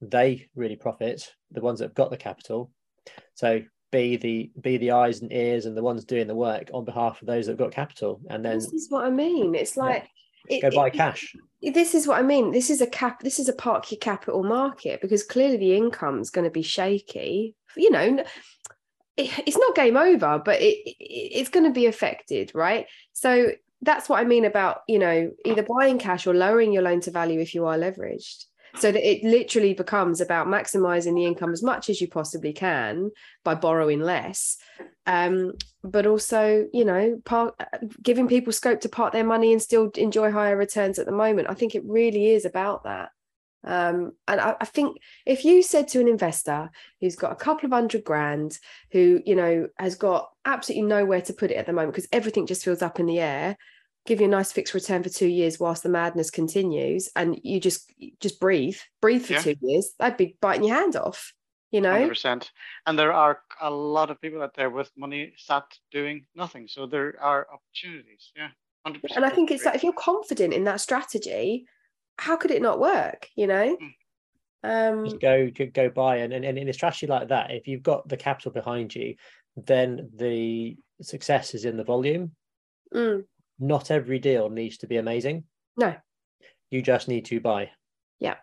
they 0.00 0.48
really 0.54 0.76
profit 0.76 1.32
the 1.52 1.60
ones 1.60 1.78
that 1.78 1.86
have 1.86 1.94
got 1.94 2.10
the 2.10 2.16
capital. 2.16 2.70
So 3.34 3.62
be 3.90 4.16
the 4.16 4.50
be 4.60 4.78
the 4.78 4.92
eyes 4.92 5.20
and 5.20 5.32
ears 5.32 5.66
and 5.66 5.76
the 5.76 5.82
ones 5.82 6.04
doing 6.04 6.26
the 6.26 6.34
work 6.34 6.70
on 6.72 6.84
behalf 6.84 7.20
of 7.20 7.26
those 7.26 7.46
that 7.46 7.52
have 7.52 7.58
got 7.58 7.72
capital 7.72 8.20
and 8.30 8.44
then 8.44 8.54
this 8.54 8.72
is 8.72 8.86
what 8.90 9.04
i 9.04 9.10
mean. 9.10 9.54
It's 9.54 9.76
like 9.76 10.08
yeah, 10.48 10.60
go 10.60 10.68
it, 10.68 10.74
buy 10.74 10.90
cash. 10.90 11.36
this 11.62 11.94
is 11.94 12.06
what 12.06 12.18
i 12.18 12.22
mean. 12.22 12.50
This 12.50 12.70
is 12.70 12.80
a 12.80 12.86
cap 12.86 13.20
this 13.20 13.38
is 13.38 13.48
a 13.48 13.52
park 13.52 13.90
your 13.92 13.98
capital 13.98 14.42
market 14.42 15.00
because 15.00 15.22
clearly 15.22 15.58
the 15.58 15.76
income's 15.76 16.30
going 16.30 16.44
to 16.46 16.50
be 16.50 16.62
shaky. 16.62 17.54
You 17.76 17.90
know 17.90 18.24
it's 19.16 19.58
not 19.58 19.74
game 19.74 19.96
over, 19.96 20.40
but 20.42 20.60
it, 20.60 20.78
it 20.86 20.96
it's 20.98 21.50
going 21.50 21.66
to 21.66 21.72
be 21.72 21.86
affected, 21.86 22.52
right? 22.54 22.86
So 23.12 23.52
that's 23.82 24.08
what 24.08 24.20
I 24.20 24.24
mean 24.24 24.44
about 24.44 24.82
you 24.88 24.98
know 24.98 25.30
either 25.44 25.66
buying 25.78 25.98
cash 25.98 26.26
or 26.26 26.34
lowering 26.34 26.72
your 26.72 26.82
loan 26.82 27.00
to 27.02 27.10
value 27.10 27.40
if 27.40 27.54
you 27.54 27.66
are 27.66 27.76
leveraged. 27.76 28.46
So 28.76 28.90
that 28.90 29.06
it 29.06 29.22
literally 29.22 29.74
becomes 29.74 30.22
about 30.22 30.46
maximizing 30.46 31.14
the 31.14 31.26
income 31.26 31.52
as 31.52 31.62
much 31.62 31.90
as 31.90 32.00
you 32.00 32.08
possibly 32.08 32.54
can 32.54 33.10
by 33.44 33.54
borrowing 33.54 34.00
less. 34.00 34.56
Um, 35.04 35.52
but 35.84 36.06
also 36.06 36.66
you 36.72 36.84
know 36.84 37.20
part, 37.26 37.54
giving 38.02 38.28
people 38.28 38.52
scope 38.52 38.80
to 38.80 38.88
part 38.88 39.12
their 39.12 39.24
money 39.24 39.52
and 39.52 39.60
still 39.60 39.90
enjoy 39.96 40.30
higher 40.30 40.56
returns 40.56 40.98
at 40.98 41.04
the 41.04 41.12
moment. 41.12 41.50
I 41.50 41.54
think 41.54 41.74
it 41.74 41.82
really 41.84 42.30
is 42.30 42.46
about 42.46 42.84
that 42.84 43.10
um, 43.64 44.12
and 44.26 44.40
I, 44.40 44.56
I, 44.60 44.64
think 44.64 44.96
if 45.24 45.44
you 45.44 45.62
said 45.62 45.86
to 45.88 46.00
an 46.00 46.08
investor 46.08 46.70
who's 47.00 47.14
got 47.14 47.32
a 47.32 47.36
couple 47.36 47.66
of 47.66 47.72
hundred 47.72 48.02
grand, 48.02 48.58
who 48.90 49.20
you 49.24 49.36
know 49.36 49.68
has 49.78 49.94
got 49.94 50.30
absolutely 50.44 50.88
nowhere 50.88 51.20
to 51.22 51.32
put 51.32 51.50
it 51.52 51.56
at 51.56 51.66
the 51.66 51.72
moment 51.72 51.94
because 51.94 52.08
everything 52.12 52.46
just 52.46 52.64
feels 52.64 52.82
up 52.82 52.98
in 52.98 53.06
the 53.06 53.20
air, 53.20 53.56
give 54.04 54.20
you 54.20 54.26
a 54.26 54.30
nice 54.30 54.50
fixed 54.50 54.74
return 54.74 55.02
for 55.02 55.08
two 55.08 55.28
years 55.28 55.60
whilst 55.60 55.84
the 55.84 55.88
madness 55.88 56.30
continues, 56.30 57.08
and 57.14 57.38
you 57.44 57.60
just 57.60 57.92
just 58.20 58.40
breathe, 58.40 58.78
breathe 59.00 59.24
for 59.24 59.34
yeah. 59.34 59.42
two 59.42 59.56
years, 59.60 59.92
I'd 60.00 60.16
be 60.16 60.36
biting 60.40 60.64
your 60.64 60.76
hand 60.76 60.96
off. 60.96 61.32
You 61.70 61.80
know, 61.80 61.94
100%. 61.94 62.50
And 62.86 62.98
there 62.98 63.14
are 63.14 63.40
a 63.58 63.70
lot 63.70 64.10
of 64.10 64.20
people 64.20 64.42
out 64.42 64.54
there 64.54 64.68
with 64.68 64.90
money 64.94 65.32
sat 65.38 65.64
doing 65.90 66.26
nothing. 66.34 66.68
So 66.68 66.84
there 66.84 67.14
are 67.18 67.46
opportunities. 67.50 68.30
Yeah. 68.36 68.48
100%. 68.86 69.16
And 69.16 69.24
I 69.24 69.30
think 69.30 69.50
it's 69.50 69.64
like 69.64 69.76
if 69.76 69.82
you're 69.82 69.94
confident 69.94 70.52
in 70.52 70.64
that 70.64 70.82
strategy, 70.82 71.64
how 72.18 72.36
could 72.36 72.50
it 72.50 72.62
not 72.62 72.80
work? 72.80 73.28
You 73.36 73.46
know. 73.46 73.76
Hmm. 73.76 73.86
Um, 74.64 75.04
Just 75.04 75.20
go 75.20 75.50
go 75.50 75.90
buy 75.90 76.18
and, 76.18 76.32
and, 76.32 76.44
and 76.44 76.56
in 76.56 76.68
a 76.68 76.72
strategy 76.72 77.06
like 77.06 77.28
that, 77.28 77.50
if 77.50 77.66
you've 77.66 77.82
got 77.82 78.08
the 78.08 78.16
capital 78.16 78.52
behind 78.52 78.94
you, 78.94 79.16
then 79.56 80.10
the 80.14 80.76
success 81.00 81.54
is 81.54 81.64
in 81.64 81.76
the 81.76 81.84
volume. 81.84 82.32
Mm. 82.94 83.24
Not 83.58 83.90
every 83.90 84.18
deal 84.18 84.50
needs 84.50 84.78
to 84.78 84.86
be 84.86 84.98
amazing. 84.98 85.44
No. 85.76 85.94
You 86.70 86.82
just 86.82 87.08
need 87.08 87.24
to 87.26 87.40
buy. 87.40 87.70
Yeah. 88.18 88.36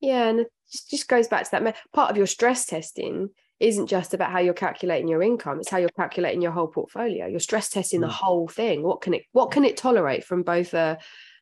Yeah, 0.00 0.28
and 0.28 0.40
it 0.40 0.52
just 0.88 1.08
goes 1.08 1.28
back 1.28 1.44
to 1.44 1.50
that 1.50 1.76
part 1.92 2.10
of 2.10 2.16
your 2.16 2.26
stress 2.26 2.64
testing 2.64 3.30
isn't 3.58 3.88
just 3.88 4.14
about 4.14 4.30
how 4.30 4.38
you're 4.38 4.54
calculating 4.54 5.06
your 5.06 5.22
income 5.22 5.60
it's 5.60 5.68
how 5.68 5.76
you're 5.76 5.90
calculating 5.90 6.40
your 6.40 6.50
whole 6.50 6.66
portfolio 6.66 7.26
you're 7.26 7.38
stress 7.38 7.68
testing 7.68 8.00
mm. 8.00 8.04
the 8.04 8.08
whole 8.08 8.48
thing 8.48 8.82
what 8.82 9.02
can 9.02 9.12
it 9.12 9.22
what 9.32 9.50
can 9.50 9.66
it 9.66 9.76
tolerate 9.76 10.24
from 10.24 10.42
both 10.42 10.72
a 10.72 10.96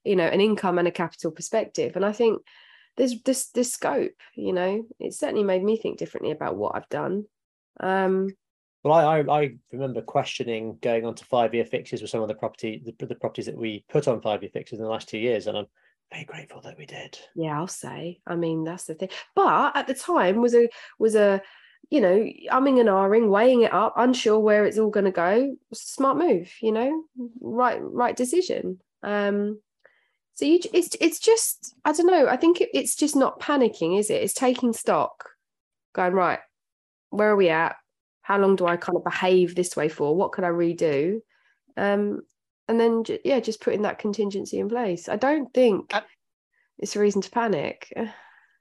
you 0.09 0.17
know 0.17 0.27
an 0.27 0.41
income 0.41 0.79
and 0.79 0.89
a 0.89 0.93
capital 1.03 1.31
perspective. 1.31 1.95
And 1.97 2.05
i 2.05 2.13
think 2.13 2.43
there's 2.97 3.23
this 3.23 3.51
this 3.51 3.73
scope 3.73 4.19
you 4.35 4.53
know 4.53 4.85
it 4.99 5.15
certainly 5.15 5.45
made 5.45 5.63
me 5.63 5.77
think 5.77 5.99
differently 5.99 6.33
about 6.33 6.57
what 6.57 6.75
i've 6.75 6.89
done. 6.89 7.25
Um 7.81 8.29
well 8.83 8.95
I, 8.95 9.19
I, 9.19 9.41
I 9.41 9.55
remember 9.73 10.03
questioning 10.03 10.79
going 10.81 11.05
on 11.05 11.15
to 11.17 11.25
five 11.25 11.55
year 11.55 11.65
fixes 11.65 12.01
with 12.01 12.11
some 12.11 12.23
of 12.23 12.29
the 12.29 12.35
property 12.35 12.83
the, 12.85 13.07
the 13.07 13.15
properties 13.15 13.47
that 13.47 13.57
we 13.57 13.85
put 13.89 14.09
on 14.09 14.21
five 14.21 14.43
year 14.43 14.51
fixes 14.53 14.79
in 14.79 14.85
the 14.85 14.91
last 14.91 15.09
two 15.09 15.19
years 15.19 15.47
and 15.47 15.57
i'm 15.59 15.67
very 16.11 16.25
grateful 16.25 16.63
that 16.63 16.79
we 16.79 16.87
did. 16.87 17.19
Yeah 17.37 17.59
i'll 17.59 17.69
say. 17.69 18.21
I 18.27 18.35
mean 18.35 18.65
that's 18.65 18.85
the 18.85 18.95
thing. 18.95 19.11
But 19.35 19.77
at 19.77 19.87
the 19.87 19.95
time 19.95 20.41
was 20.41 20.55
a 20.55 20.69
was 20.99 21.15
a 21.15 21.43
you 21.91 22.01
know 22.01 22.19
umming 22.51 22.81
and 22.81 22.89
ahhing 22.89 23.29
weighing 23.29 23.63
it 23.63 23.75
up 23.75 23.95
unsure 23.97 24.41
where 24.41 24.65
it's 24.65 24.79
all 24.79 24.91
going 24.91 25.05
to 25.13 25.13
go. 25.13 25.55
Smart 25.75 26.17
move 26.17 26.51
you 26.63 26.73
know 26.73 27.05
right 27.41 27.79
right 27.81 28.17
decision. 28.17 28.81
Um 29.03 29.61
so 30.39 30.45
you, 30.45 30.61
it's 30.73 30.97
it's 31.01 31.19
just 31.19 31.75
I 31.85 31.91
don't 31.91 32.07
know. 32.07 32.29
I 32.29 32.37
think 32.37 32.61
it, 32.61 32.69
it's 32.73 32.95
just 32.95 33.17
not 33.17 33.41
panicking, 33.41 33.99
is 33.99 34.09
it? 34.09 34.23
It's 34.23 34.33
taking 34.33 34.73
stock, 34.73 35.31
going 35.97 36.13
right. 36.13 36.39
Where 37.11 37.31
are 37.31 37.37
we 37.37 37.49
at? 37.49 37.75
How 38.23 38.39
long 38.39 38.55
do 38.55 38.65
I 38.65 38.77
kind 38.77 38.97
of 38.97 39.03
behave 39.03 39.57
this 39.57 39.75
way 39.75 39.89
for? 39.89 40.15
What 40.15 40.31
could 40.31 40.45
I 40.45 40.51
redo? 40.51 41.19
Um, 41.77 42.21
and 42.69 42.79
then 42.79 43.03
yeah, 43.25 43.41
just 43.41 43.61
putting 43.61 43.83
that 43.83 43.99
contingency 43.99 44.61
in 44.61 44.69
place. 44.69 45.09
I 45.09 45.17
don't 45.17 45.53
think 45.53 45.93
uh, 45.93 46.03
it's 46.79 46.95
a 46.95 47.01
reason 47.01 47.21
to 47.21 47.31
panic. 47.31 47.93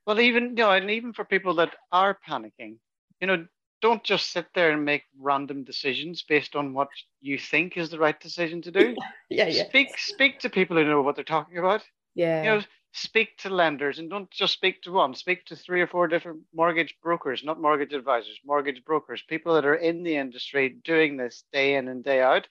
Well, 0.08 0.20
even 0.20 0.46
you 0.58 0.63
know, 0.63 0.72
and 0.72 0.90
even 0.90 1.13
for 1.13 1.26
people 1.26 1.54
that 1.56 1.76
are 1.92 2.18
panicking, 2.28 2.78
you 3.22 3.28
know, 3.28 3.46
don't 3.82 4.04
just 4.04 4.32
sit 4.32 4.48
there 4.54 4.72
and 4.72 4.84
make 4.84 5.04
random 5.20 5.63
decisions 5.63 6.24
based 6.28 6.56
on 6.56 6.74
what 6.74 6.90
you 7.22 7.38
think 7.38 7.78
is 7.78 7.90
the 7.90 8.00
right 8.00 8.20
decision 8.20 8.62
to 8.63 8.72
do. 8.72 8.96
yeah, 9.30 9.48
yeah. 9.48 9.66
Speak 9.68 9.98
speak 9.98 10.40
to 10.40 10.50
people 10.50 10.78
who 10.78 10.84
know 10.84 11.02
what 11.02 11.16
they're 11.16 11.24
talking 11.24 11.58
about. 11.58 11.84
Yeah. 12.16 12.44
You 12.44 12.50
know, 12.50 12.62
speak 12.94 13.38
to 13.38 13.50
lenders 13.50 14.00
and 14.00 14.10
don't 14.10 14.30
just 14.32 14.54
speak 14.54 14.82
to 14.82 14.92
one. 14.92 15.13
Speak 15.13 15.46
to 15.46 15.56
three 15.56 15.82
or 15.82 15.88
four 15.88 16.08
different 16.08 16.42
mortgage 16.54 16.96
brokers, 17.04 17.44
not 17.44 17.62
mortgage 17.62 17.94
advisors, 17.94 18.40
mortgage 18.44 18.84
brokers, 18.84 19.22
people 19.28 19.54
that 19.54 19.66
are 19.66 19.76
in 19.76 20.04
the 20.04 20.16
industry 20.16 20.78
doing 20.84 21.18
this 21.18 21.44
day 21.54 21.76
in 21.76 21.88
and 21.88 22.04
day 22.04 22.22
out. 22.22 22.48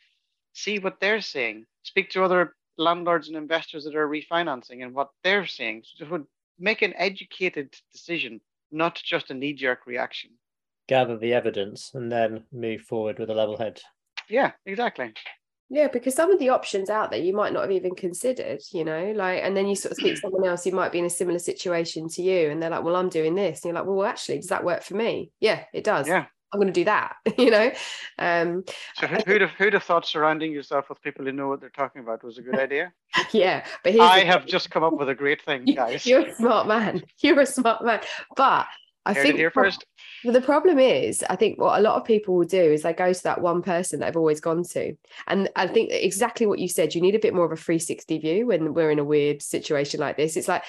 See 0.53 0.79
what 0.79 1.01
they're 1.01 1.21
saying. 1.21 1.67
Speak 1.83 2.11
to 2.11 2.23
other 2.23 2.55
landlords 2.79 3.29
and 3.29 3.37
investors 3.37 3.85
that 3.85 3.97
are 3.97 4.09
refinancing 4.09 4.83
and 4.83 4.95
what 4.95 5.11
they're 5.25 5.47
saying. 5.47 5.83
So 5.97 6.27
make 6.59 6.83
an 6.83 6.95
educated 6.97 7.75
decision, 7.93 8.41
not 8.71 9.01
just 9.05 9.31
a 9.31 9.35
knee-jerk 9.35 9.87
reaction. 9.87 10.31
Gather 10.89 11.17
the 11.17 11.35
evidence 11.35 11.93
and 11.95 12.11
then 12.11 12.45
move 12.53 12.83
forward 12.83 13.19
with 13.19 13.31
a 13.31 13.35
level 13.35 13.57
head. 13.57 13.81
Yeah, 14.29 14.53
exactly. 14.65 15.15
Yeah, 15.69 15.89
because 15.89 16.15
some 16.15 16.31
of 16.31 16.39
the 16.39 16.51
options 16.51 16.91
out 16.91 17.11
there 17.11 17.21
you 17.21 17.35
might 17.35 17.53
not 17.53 17.63
have 17.63 17.73
even 17.73 17.97
considered, 17.97 18.61
you 18.71 18.85
know, 18.85 19.13
like, 19.17 19.43
and 19.43 19.57
then 19.57 19.67
you 19.67 19.75
sort 19.75 19.93
of 19.93 19.99
speak 19.99 20.15
to 20.15 20.21
someone 20.21 20.47
else 20.47 20.63
who 20.63 20.71
might 20.71 20.93
be 20.93 21.01
in 21.01 21.05
a 21.05 21.11
similar 21.11 21.41
situation 21.41 22.09
to 22.11 22.23
you, 22.23 22.51
and 22.51 22.63
they're 22.63 22.71
like, 22.71 22.85
"Well, 22.85 22.95
I'm 22.95 23.09
doing 23.09 23.35
this," 23.35 23.65
and 23.65 23.71
you're 23.71 23.83
like, 23.83 23.89
"Well, 23.89 24.07
actually, 24.07 24.37
does 24.37 24.49
that 24.51 24.63
work 24.63 24.85
for 24.85 24.95
me?" 24.95 25.33
Yeah, 25.41 25.65
it 25.75 25.83
does. 25.83 26.07
Yeah, 26.07 26.27
I'm 26.53 26.61
going 26.61 26.73
to 26.73 26.81
do 26.81 26.85
that, 26.85 27.17
you 27.39 27.51
know. 27.51 27.73
Um, 28.19 28.65
so 28.95 29.07
who, 29.07 29.17
who'd 29.27 29.41
have 29.41 29.51
who'd 29.51 29.73
have 29.73 29.83
thought 29.83 30.07
surrounding 30.07 30.53
yourself 30.53 30.89
with 30.89 31.03
people 31.03 31.25
who 31.25 31.33
know 31.33 31.49
what 31.49 31.61
they're 31.61 31.71
talking 31.71 32.03
about 32.03 32.23
was 32.23 32.39
a 32.39 32.43
good 32.43 32.59
idea? 32.59 32.93
yeah, 33.33 33.67
but 33.83 33.99
I 33.99 34.21
have 34.21 34.47
just 34.47 34.71
come 34.71 34.85
up 34.85 34.95
with 34.95 35.09
a 35.09 35.15
great 35.15 35.43
thing, 35.43 35.65
guys. 35.77 36.07
You're 36.07 36.29
a 36.29 36.35
smart 36.35 36.69
man. 36.69 37.03
You're 37.21 37.41
a 37.41 37.47
smart 37.47 37.85
man, 37.85 38.01
but 38.37 38.67
I 39.07 39.13
Heard 39.13 39.23
think 39.23 39.35
it 39.37 39.39
here 39.39 39.51
first. 39.51 39.87
Well, 40.25 40.33
the 40.33 40.41
problem 40.41 40.79
is, 40.79 41.23
I 41.31 41.37
think 41.37 41.61
what 41.61 41.79
a 41.79 41.83
lot 41.83 41.95
of 41.95 42.05
people 42.05 42.35
will 42.35 42.47
do 42.47 42.61
is 42.61 42.83
they 42.83 42.93
go 42.93 43.13
to 43.13 43.23
that 43.23 43.41
one 43.41 43.63
person 43.63 44.01
that 44.01 44.07
they've 44.07 44.17
always 44.17 44.41
gone 44.41 44.65
to. 44.65 44.97
And 45.29 45.49
I 45.55 45.69
think 45.69 45.91
exactly 45.93 46.47
what 46.47 46.59
you 46.59 46.69
said, 46.69 46.95
you 46.95 47.01
need 47.01 47.15
a 47.15 47.21
bit 47.21 47.35
more 47.35 47.45
of 47.45 47.53
a 47.53 47.57
360 47.57 48.19
view 48.19 48.47
when 48.47 48.75
we're 48.75 48.91
in 48.91 48.99
a 48.99 49.05
weird 49.05 49.43
situation 49.43 50.01
like 50.01 50.17
this. 50.17 50.37
It's 50.37 50.49
like, 50.49 50.65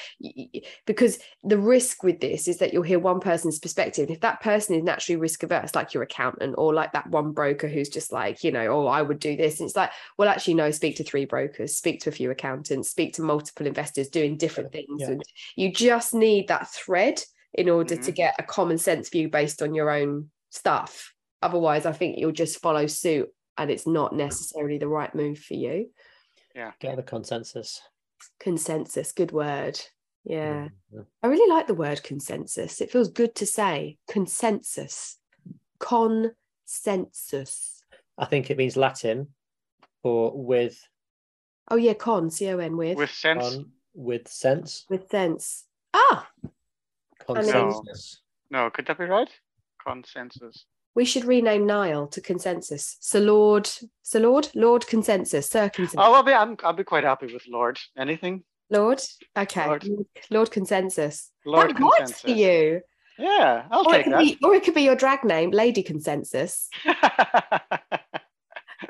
because 0.85 1.17
the 1.43 1.57
risk 1.57 2.03
with 2.03 2.19
this 2.19 2.47
is 2.47 2.59
that 2.59 2.73
you'll 2.73 2.83
hear 2.83 2.99
one 2.99 3.19
person's 3.19 3.57
perspective. 3.57 4.07
And 4.07 4.15
if 4.15 4.21
that 4.21 4.41
person 4.41 4.75
is 4.75 4.83
naturally 4.83 5.19
risk 5.19 5.41
averse, 5.41 5.73
like 5.73 5.93
your 5.93 6.03
accountant 6.03 6.55
or 6.57 6.73
like 6.73 6.91
that 6.93 7.09
one 7.09 7.31
broker 7.31 7.67
who's 7.67 7.89
just 7.89 8.11
like, 8.11 8.43
you 8.43 8.51
know, 8.51 8.67
oh, 8.67 8.85
I 8.85 9.01
would 9.01 9.19
do 9.19 9.35
this. 9.35 9.59
And 9.59 9.67
it's 9.67 9.75
like, 9.75 9.91
well, 10.17 10.29
actually, 10.29 10.53
no, 10.53 10.69
speak 10.69 10.97
to 10.97 11.03
three 11.03 11.25
brokers, 11.25 11.75
speak 11.75 12.01
to 12.01 12.09
a 12.09 12.13
few 12.13 12.29
accountants, 12.29 12.89
speak 12.89 13.13
to 13.13 13.23
multiple 13.23 13.65
investors 13.65 14.09
doing 14.09 14.37
different 14.37 14.71
things. 14.71 15.01
Yeah. 15.01 15.11
And 15.11 15.23
you 15.55 15.71
just 15.71 16.13
need 16.13 16.49
that 16.49 16.69
thread 16.69 17.23
in 17.53 17.69
order 17.69 17.95
to 17.95 18.11
Mhm. 18.11 18.15
get 18.15 18.35
a 18.39 18.43
common 18.43 18.77
sense 18.77 19.09
view 19.09 19.29
based 19.29 19.61
on 19.61 19.73
your 19.73 19.89
own 19.89 20.31
stuff. 20.49 21.13
Otherwise, 21.41 21.85
I 21.85 21.91
think 21.91 22.17
you'll 22.17 22.31
just 22.31 22.59
follow 22.61 22.87
suit 22.87 23.33
and 23.57 23.71
it's 23.71 23.87
not 23.87 24.15
necessarily 24.15 24.77
the 24.77 24.87
right 24.87 25.13
move 25.15 25.39
for 25.39 25.55
you. 25.55 25.91
Yeah. 26.55 26.73
Get 26.79 26.95
the 26.95 27.03
consensus. 27.03 27.81
Consensus, 28.39 29.11
good 29.11 29.31
word. 29.31 29.79
Yeah. 30.23 30.69
I 31.23 31.27
really 31.27 31.49
like 31.49 31.67
the 31.67 31.73
word 31.73 32.03
consensus. 32.03 32.81
It 32.81 32.91
feels 32.91 33.09
good 33.09 33.35
to 33.35 33.45
say. 33.45 33.97
Consensus. 34.07 35.17
Consensus. 35.79 37.83
I 38.17 38.25
think 38.25 38.49
it 38.49 38.57
means 38.57 38.77
Latin 38.77 39.33
for 40.01 40.31
with 40.35 40.81
Oh, 41.69 41.75
yeah, 41.75 41.93
con, 41.95 42.29
C 42.29 42.47
O 42.49 42.59
N, 42.59 42.77
with. 42.77 42.97
With 42.97 43.09
sense. 43.11 43.43
on 43.43 43.71
with 43.93 44.27
sense. 44.29 44.85
with 44.89 45.09
sense. 45.09 45.65
Ah, 45.93 46.29
Consensus. 47.27 48.21
no, 48.49 48.69
could 48.69 48.85
that 48.87 48.97
be 48.97 49.05
right? 49.05 49.29
Consensus. 49.85 50.65
we 50.95 51.05
should 51.05 51.25
rename 51.25 51.65
Nile 51.65 52.07
to 52.07 52.21
consensus. 52.21 52.97
Sir 52.99 53.19
Lord, 53.19 53.69
Sir 54.01 54.19
Lord, 54.19 54.49
Lord 54.55 54.85
consensus, 54.87 55.47
Sir 55.49 55.69
consensus. 55.69 55.99
Oh, 55.99 56.13
I'll 56.13 56.23
be 56.23 56.33
I'm, 56.33 56.57
I'll 56.63 56.73
be 56.73 56.83
quite 56.83 57.03
happy 57.03 57.31
with 57.31 57.43
Lord. 57.47 57.79
Anything? 57.97 58.43
Lord, 58.69 59.01
okay, 59.37 59.65
Lord. 59.67 59.85
Lord, 60.29 60.51
consensus. 60.51 61.31
Lord 61.45 61.69
that 61.69 61.79
works 61.79 61.97
consensus. 61.97 62.21
for 62.21 62.29
you. 62.31 62.81
Yeah, 63.17 63.65
I'll 63.71 63.87
Or 63.87 63.93
it, 63.93 63.97
take 63.97 64.03
could 64.05 64.13
that. 64.13 64.19
be, 64.19 64.37
or 64.43 64.53
it 64.55 64.63
could 64.63 64.73
be 64.75 64.81
your 64.81 64.95
drag 64.95 65.23
name, 65.23 65.51
Lady 65.51 65.81
Consensus. 65.83 66.69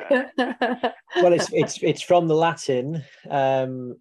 Well, 0.09 1.33
it's 1.33 1.51
it's 1.53 1.81
it's 1.81 2.01
from 2.01 2.27
the 2.27 2.35
Latin 2.35 3.03
um, 3.29 3.95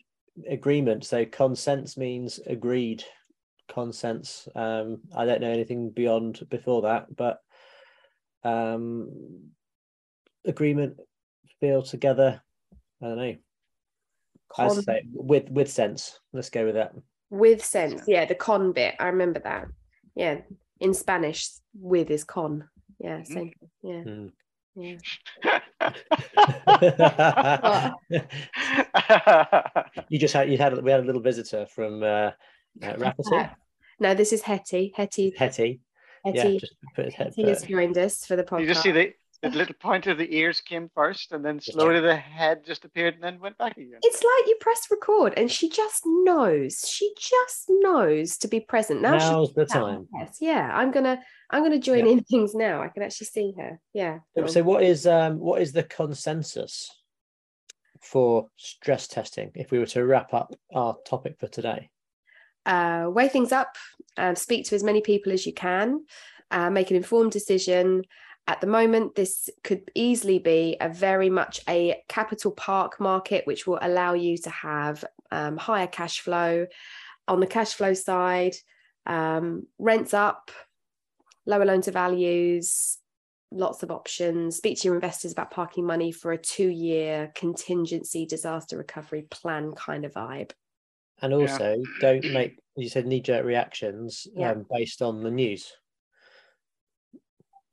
agreement. 0.48 1.04
So 1.04 1.24
consents 1.24 1.96
means 1.96 2.40
agreed. 2.46 3.04
Consents. 3.76 4.48
Um, 4.54 5.02
I 5.14 5.26
don't 5.26 5.42
know 5.42 5.50
anything 5.50 5.90
beyond 5.90 6.48
before 6.48 6.80
that, 6.82 7.14
but 7.14 7.40
um, 8.42 9.50
agreement 10.46 10.98
feel 11.60 11.82
together. 11.82 12.40
I 13.02 13.06
don't 13.06 13.18
know. 13.18 13.36
As 14.58 14.78
I 14.78 14.80
say, 14.80 15.02
with 15.12 15.50
with 15.50 15.70
sense. 15.70 16.18
Let's 16.32 16.48
go 16.48 16.64
with 16.64 16.76
that. 16.76 16.94
with 17.28 17.62
sense. 17.62 18.04
Yeah, 18.06 18.24
the 18.24 18.34
con 18.34 18.72
bit. 18.72 18.94
I 18.98 19.08
remember 19.08 19.40
that. 19.40 19.66
Yeah. 20.14 20.38
In 20.80 20.94
Spanish, 20.94 21.50
with 21.78 22.10
is 22.10 22.24
con. 22.24 22.66
Yeah, 22.98 23.18
Mhm. 23.18 23.26
same. 23.26 23.52
Yeah. 23.82 24.02
Hmm. 24.04 24.28
Yeah. 24.74 24.96
you 30.08 30.18
just 30.18 30.32
had 30.32 30.50
you 30.50 30.56
had 30.56 30.82
we 30.82 30.90
had 30.90 31.00
a 31.00 31.04
little 31.04 31.20
visitor 31.20 31.66
from 31.66 32.02
uh, 32.02 32.30
uh 32.82 32.94
Rafferty, 32.96 33.50
No, 33.98 34.14
this 34.14 34.32
is 34.32 34.42
Hetty. 34.42 34.92
Hetty. 34.96 35.34
Hetty. 35.36 35.80
Yeah, 36.24 36.42
Hetty. 36.42 36.58
just 36.58 36.74
put 36.94 37.04
his 37.04 37.14
head. 37.14 37.28
Hetty 37.36 37.48
has 37.48 37.62
joined 37.62 37.96
us 37.98 38.24
for 38.26 38.36
the 38.36 38.42
podcast. 38.44 38.60
you 38.60 38.66
just 38.66 38.82
see 38.82 38.90
the, 38.90 39.12
the 39.42 39.50
little 39.50 39.74
point 39.80 40.06
of 40.06 40.18
the 40.18 40.34
ears 40.36 40.60
came 40.60 40.90
first, 40.94 41.32
and 41.32 41.44
then 41.44 41.60
slowly 41.60 42.00
the 42.00 42.16
head 42.16 42.64
just 42.66 42.84
appeared 42.84 43.14
and 43.14 43.22
then 43.22 43.38
went 43.38 43.56
back 43.58 43.76
again. 43.76 43.98
It's 44.02 44.16
like 44.22 44.48
you 44.48 44.56
press 44.60 44.86
record 44.90 45.34
and 45.36 45.50
she 45.50 45.68
just 45.68 46.02
knows. 46.04 46.84
She 46.88 47.12
just 47.18 47.66
knows 47.68 48.36
to 48.38 48.48
be 48.48 48.60
present. 48.60 49.02
Now 49.02 49.18
she 49.18 49.30
Now's 49.30 49.54
the 49.54 49.66
time. 49.66 50.08
Yes, 50.18 50.38
yeah. 50.40 50.70
I'm 50.74 50.90
gonna 50.90 51.22
I'm 51.50 51.62
gonna 51.62 51.78
join 51.78 52.06
Yeah. 52.06 52.12
in 52.12 52.24
things 52.30 52.54
now. 52.54 52.82
I 52.82 52.88
can 52.88 53.02
actually 53.04 53.28
see 53.28 53.54
her. 53.58 53.78
Yeah. 53.94 54.18
So, 54.36 54.46
so 54.46 54.62
what 54.62 54.82
is 54.82 55.06
um 55.06 55.38
what 55.38 55.62
is 55.62 55.72
the 55.72 55.84
consensus 55.84 56.90
for 58.02 58.48
stress 58.56 59.06
testing 59.08 59.50
if 59.54 59.70
we 59.70 59.78
were 59.78 59.86
to 59.86 60.04
wrap 60.04 60.34
up 60.34 60.54
our 60.74 60.96
topic 61.06 61.36
for 61.38 61.46
today? 61.46 61.90
Uh, 62.66 63.06
weigh 63.08 63.28
things 63.28 63.52
up, 63.52 63.76
uh, 64.16 64.34
speak 64.34 64.66
to 64.66 64.74
as 64.74 64.82
many 64.82 65.00
people 65.00 65.32
as 65.32 65.46
you 65.46 65.54
can, 65.54 66.04
uh, 66.50 66.68
make 66.68 66.90
an 66.90 66.96
informed 66.96 67.32
decision. 67.32 68.02
At 68.48 68.60
the 68.60 68.66
moment, 68.66 69.14
this 69.14 69.48
could 69.64 69.90
easily 69.94 70.38
be 70.38 70.76
a 70.80 70.88
very 70.88 71.30
much 71.30 71.60
a 71.68 72.02
capital 72.08 72.52
park 72.52 73.00
market, 73.00 73.46
which 73.46 73.66
will 73.66 73.78
allow 73.80 74.14
you 74.14 74.36
to 74.38 74.50
have 74.50 75.04
um, 75.30 75.56
higher 75.56 75.86
cash 75.86 76.20
flow. 76.20 76.66
On 77.28 77.40
the 77.40 77.46
cash 77.46 77.74
flow 77.74 77.94
side, 77.94 78.54
um, 79.06 79.66
rents 79.78 80.14
up, 80.14 80.50
lower 81.44 81.64
loan 81.64 81.80
to 81.82 81.90
values, 81.90 82.98
lots 83.50 83.82
of 83.82 83.90
options. 83.90 84.56
Speak 84.56 84.80
to 84.80 84.88
your 84.88 84.94
investors 84.94 85.32
about 85.32 85.50
parking 85.50 85.86
money 85.86 86.12
for 86.12 86.32
a 86.32 86.38
two 86.38 86.68
year 86.68 87.32
contingency 87.34 88.26
disaster 88.26 88.76
recovery 88.76 89.26
plan 89.30 89.72
kind 89.72 90.04
of 90.04 90.12
vibe. 90.12 90.52
And 91.22 91.32
Yeah. 91.32 91.38
also 91.40 91.76
don't 92.00 92.24
make 92.32 92.58
you 92.76 92.88
said 92.88 93.06
knee 93.06 93.20
jerk 93.20 93.44
reactions 93.44 94.26
Yeah. 94.34 94.52
um, 94.52 94.66
based 94.70 95.02
on 95.02 95.22
the 95.22 95.30
news. 95.30 95.72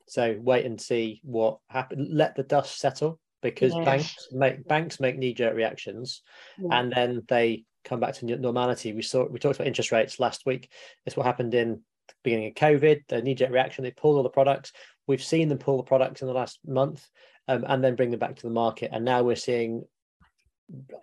So 0.07 0.37
wait 0.39 0.65
and 0.65 0.79
see 0.79 1.21
what 1.23 1.59
happens. 1.69 2.09
Let 2.11 2.35
the 2.35 2.43
dust 2.43 2.79
settle 2.79 3.19
because 3.41 3.73
Yes. 3.73 3.85
banks 3.85 4.27
make 4.31 4.67
banks 4.67 4.99
make 4.99 5.17
knee 5.17 5.33
jerk 5.33 5.55
reactions 5.55 6.21
Yeah. 6.59 6.79
and 6.79 6.91
then 6.91 7.23
they 7.27 7.65
come 7.83 7.99
back 7.99 8.13
to 8.15 8.25
normality. 8.25 8.93
We 8.93 9.01
saw 9.01 9.27
we 9.27 9.39
talked 9.39 9.57
about 9.57 9.67
interest 9.67 9.91
rates 9.91 10.19
last 10.19 10.45
week. 10.45 10.71
It's 11.05 11.17
what 11.17 11.25
happened 11.25 11.53
in 11.53 11.81
the 12.07 12.13
beginning 12.23 12.47
of 12.47 12.55
COVID. 12.55 13.01
The 13.07 13.21
knee 13.21 13.35
jerk 13.35 13.51
reaction. 13.51 13.83
They 13.83 13.91
pulled 13.91 14.17
all 14.17 14.23
the 14.23 14.29
products. 14.29 14.71
We've 15.07 15.23
seen 15.23 15.49
them 15.49 15.57
pull 15.57 15.77
the 15.77 15.83
products 15.83 16.21
in 16.21 16.27
the 16.27 16.33
last 16.33 16.59
month 16.65 17.05
um, 17.47 17.65
and 17.67 17.83
then 17.83 17.95
bring 17.95 18.11
them 18.11 18.19
back 18.19 18.35
to 18.37 18.43
the 18.43 18.53
market. 18.53 18.91
And 18.93 19.03
now 19.03 19.23
we're 19.23 19.35
seeing, 19.35 19.83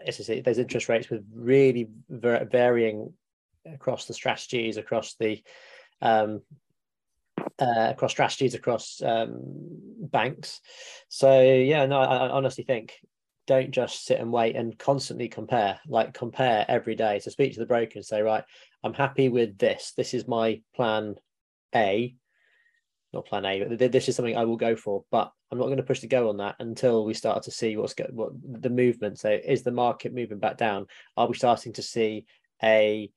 as 0.07 0.21
I 0.21 0.23
say, 0.25 0.41
there's 0.41 0.59
interest 0.59 0.89
rates 0.89 1.11
with 1.11 1.25
really 1.33 1.89
var- 2.09 2.45
varying 2.45 3.13
across 3.67 4.07
the 4.07 4.15
strategies, 4.15 4.77
across 4.77 5.15
the 5.15 5.43
um, 6.03 6.43
uh, 7.59 7.89
across 7.91 8.13
strategies, 8.13 8.55
across 8.55 9.03
um, 9.03 9.41
banks. 10.01 10.61
So 11.09 11.41
yeah, 11.43 11.87
no, 11.87 12.01
I, 12.01 12.27
I 12.27 12.31
honestly 12.31 12.65
think 12.65 12.95
don't 13.47 13.71
just 13.71 14.05
sit 14.05 14.21
and 14.21 14.33
wait 14.33 14.57
and 14.57 14.79
constantly 14.79 15.29
compare. 15.29 15.81
Like 15.87 16.15
compare 16.15 16.65
every 16.69 16.95
day. 16.95 17.19
So 17.19 17.31
speak 17.31 17.55
to 17.55 17.61
the 17.61 17.67
broker 17.67 17.93
and 17.97 18.05
say, 18.05 18.23
right, 18.23 18.45
I'm 18.85 18.95
happy 18.95 19.29
with 19.29 19.59
this. 19.59 19.93
This 19.97 20.15
is 20.15 20.29
my 20.29 20.63
plan 20.75 21.17
A. 21.75 22.15
Not 23.13 23.27
plan 23.27 23.45
A, 23.45 23.65
but 23.65 23.79
th- 23.79 23.93
this 23.93 24.09
is 24.09 24.17
something 24.17 24.37
I 24.37 24.45
will 24.45 24.57
go 24.57 24.77
for. 24.77 25.05
But 25.11 25.33
I'm 25.51 25.59
not 25.59 25.67
going 25.67 25.79
to 25.79 25.83
push 25.83 26.01
the 26.01 26.07
go 26.07 26.29
on 26.29 26.37
that 26.39 26.57
until 26.61 27.05
we 27.05 27.15
start 27.15 27.43
to 27.45 27.51
see 27.51 27.77
what's 27.77 27.95
go- 27.95 28.07
what 28.11 28.33
the 28.43 28.71
movement. 28.71 29.19
So 29.19 29.31
is 29.31 29.63
the 29.63 29.73
market 29.73 30.15
moving 30.15 30.39
back 30.39 30.57
down? 30.57 30.87
Are 31.17 31.27
we 31.27 31.35
starting 31.35 31.73
to 31.75 31.83
see 31.83 32.27
a 32.63 33.11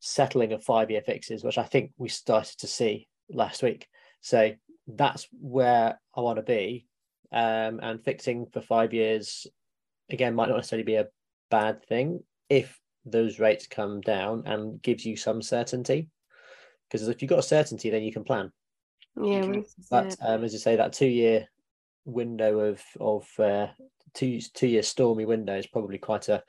settling 0.00 0.52
of 0.52 0.64
five 0.64 0.90
year 0.90 1.02
fixes, 1.02 1.44
which 1.44 1.58
I 1.58 1.64
think 1.64 1.92
we 1.96 2.08
started 2.08 2.58
to 2.58 2.66
see 2.66 3.08
last 3.30 3.62
week. 3.62 3.88
So 4.20 4.52
that's 4.86 5.28
where 5.40 6.00
I 6.14 6.20
want 6.20 6.36
to 6.36 6.42
be. 6.42 6.86
Um, 7.32 7.80
and 7.82 8.02
fixing 8.02 8.46
for 8.46 8.60
five 8.60 8.94
years, 8.94 9.46
again, 10.10 10.34
might 10.34 10.48
not 10.48 10.56
necessarily 10.56 10.84
be 10.84 10.94
a 10.94 11.08
bad 11.50 11.84
thing 11.84 12.22
if 12.48 12.80
those 13.04 13.38
rates 13.38 13.66
come 13.66 14.00
down 14.00 14.44
and 14.46 14.80
gives 14.80 15.04
you 15.04 15.16
some 15.16 15.42
certainty. 15.42 16.08
Because 16.88 17.08
if 17.08 17.20
you've 17.20 17.28
got 17.28 17.40
a 17.40 17.42
certainty, 17.42 17.90
then 17.90 18.02
you 18.02 18.12
can 18.12 18.24
plan. 18.24 18.52
Yeah, 19.16 19.40
well, 19.40 19.52
this 19.54 19.74
is 19.78 19.86
But 19.90 20.16
um, 20.20 20.44
as 20.44 20.52
you 20.52 20.58
say, 20.58 20.76
that 20.76 20.92
two 20.92 21.06
year 21.06 21.48
window 22.06 22.60
of 22.60 22.82
of 22.98 23.28
uh, 23.38 23.66
two 24.14 24.40
two 24.40 24.68
year 24.68 24.82
stormy 24.82 25.26
window 25.26 25.56
is 25.56 25.66
probably 25.66 25.98
quite 25.98 26.28
a 26.28 26.42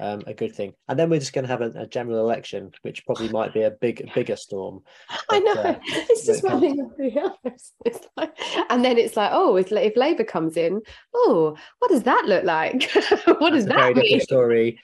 um, 0.00 0.22
a 0.26 0.34
good 0.34 0.54
thing. 0.54 0.74
And 0.88 0.98
then 0.98 1.10
we're 1.10 1.20
just 1.20 1.32
going 1.32 1.46
to 1.46 1.50
have 1.50 1.62
a, 1.62 1.70
a, 1.80 1.86
general 1.86 2.20
election, 2.20 2.70
which 2.82 3.04
probably 3.06 3.28
might 3.30 3.54
be 3.54 3.62
a 3.62 3.70
big 3.70 4.10
bigger 4.14 4.36
storm. 4.36 4.82
I 5.30 5.40
know 5.40 5.52
uh, 5.52 5.78
it's 5.86 6.26
just 6.26 6.44
one 6.44 6.60
thing 6.60 6.80
after 6.80 7.10
the 7.10 7.20
other. 7.20 7.56
It's 7.84 8.06
like, 8.16 8.36
and 8.70 8.84
then 8.84 8.98
it's 8.98 9.16
like, 9.16 9.30
oh, 9.32 9.56
if, 9.56 9.72
if 9.72 9.96
Labour 9.96 10.24
comes 10.24 10.56
in, 10.56 10.82
oh, 11.14 11.56
what 11.78 11.90
does 11.90 12.02
that 12.04 12.26
look 12.26 12.44
like? 12.44 12.90
what 13.38 13.50
does 13.50 13.66
that 13.66 13.76
very 13.76 13.94
mean? 13.94 14.04
different 14.04 14.22
story 14.22 14.80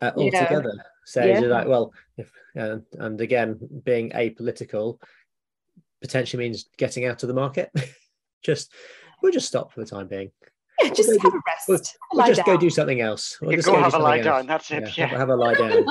uh, 0.00 0.12
altogether. 0.16 0.72
Yeah. 0.74 0.82
So 1.06 1.24
yeah. 1.24 1.40
you're 1.40 1.48
like, 1.48 1.68
well, 1.68 1.92
if, 2.16 2.30
uh, 2.58 2.78
and 2.98 3.20
again, 3.20 3.58
being 3.84 4.10
apolitical 4.10 4.98
potentially 6.00 6.44
means 6.44 6.68
getting 6.76 7.06
out 7.06 7.22
of 7.22 7.28
the 7.28 7.34
market. 7.34 7.70
just 8.42 8.72
we'll 9.22 9.32
just 9.32 9.48
stop 9.48 9.72
for 9.72 9.80
the 9.80 9.86
time 9.86 10.08
being. 10.08 10.30
Yeah, 10.80 10.90
just 10.90 11.08
we'll 11.08 11.18
have 11.18 11.32
do, 11.32 11.38
a 11.38 11.40
rest. 11.46 11.68
We'll, 11.68 11.80
we'll 12.12 12.26
just 12.28 12.46
down. 12.46 12.56
go 12.56 12.60
do 12.60 12.70
something 12.70 13.00
else. 13.00 13.38
We'll 13.40 13.56
just 13.56 13.66
go, 13.66 13.74
go 13.74 13.82
have 13.82 13.94
a 13.94 13.98
lie 13.98 14.20
down. 14.20 14.46
That's 14.46 14.70
it. 14.70 14.96
Yeah, 14.96 15.06
Have, 15.06 15.18
have, 15.18 15.28
a 15.30 15.36
lie 15.36 15.54
down. 15.54 15.84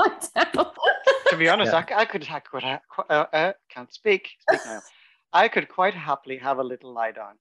to 1.29 1.37
be 1.37 1.49
honest, 1.49 1.73
I, 1.73 1.85
I, 1.95 2.05
could, 2.05 2.25
I 2.29 2.39
could, 2.39 2.63
uh, 2.63 2.79
uh, 3.11 3.53
can't 3.69 3.93
speak. 3.93 4.29
Speak 4.49 4.61
now. 4.65 4.81
I 5.33 5.47
could 5.49 5.67
quite 5.67 5.93
happily 5.93 6.37
have 6.37 6.57
a 6.57 6.63
little 6.63 6.93
lie 6.93 7.11
down. 7.11 7.35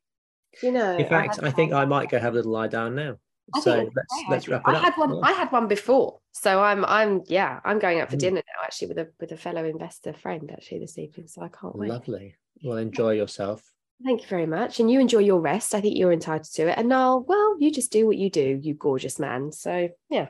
You 0.62 0.72
know, 0.72 0.96
in 0.96 1.06
fact, 1.06 1.38
I, 1.42 1.48
I 1.48 1.50
think 1.50 1.72
I 1.72 1.84
might 1.84 2.08
go 2.08 2.18
have 2.18 2.32
a 2.32 2.36
little 2.36 2.52
lie 2.52 2.68
down 2.68 2.94
now. 2.94 3.18
I 3.54 3.60
so 3.60 3.76
let's 3.94 4.24
let's 4.28 4.48
wrap 4.48 4.62
it 4.66 4.70
I 4.70 4.74
up. 4.76 4.82
had 4.82 4.94
one. 4.96 5.14
Yeah. 5.14 5.20
I 5.22 5.32
had 5.32 5.52
one 5.52 5.68
before, 5.68 6.18
so 6.32 6.62
I'm 6.62 6.84
I'm 6.84 7.22
yeah 7.26 7.60
I'm 7.64 7.78
going 7.78 8.00
out 8.00 8.10
for 8.10 8.16
mm. 8.16 8.20
dinner 8.20 8.36
now 8.36 8.64
actually 8.64 8.88
with 8.88 8.98
a 8.98 9.08
with 9.20 9.32
a 9.32 9.36
fellow 9.36 9.64
investor 9.64 10.12
friend 10.12 10.50
actually 10.50 10.80
this 10.80 10.98
evening. 10.98 11.28
So 11.28 11.42
I 11.42 11.48
can't 11.48 11.76
wait. 11.76 11.90
Lovely. 11.90 12.34
Well, 12.64 12.78
enjoy 12.78 13.12
yourself. 13.12 13.62
Thank 14.04 14.22
you 14.22 14.28
very 14.28 14.46
much, 14.46 14.78
and 14.78 14.90
you 14.90 15.00
enjoy 15.00 15.20
your 15.20 15.40
rest. 15.40 15.74
I 15.74 15.80
think 15.80 15.96
you're 15.96 16.12
entitled 16.12 16.52
to 16.54 16.68
it. 16.68 16.78
And 16.78 16.88
now, 16.88 17.24
well, 17.26 17.56
you 17.58 17.72
just 17.72 17.90
do 17.90 18.06
what 18.06 18.18
you 18.18 18.28
do, 18.30 18.60
you 18.62 18.74
gorgeous 18.74 19.18
man. 19.18 19.52
So 19.52 19.88
yeah. 20.10 20.28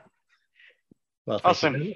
Well, 1.27 1.41
awesome. 1.45 1.93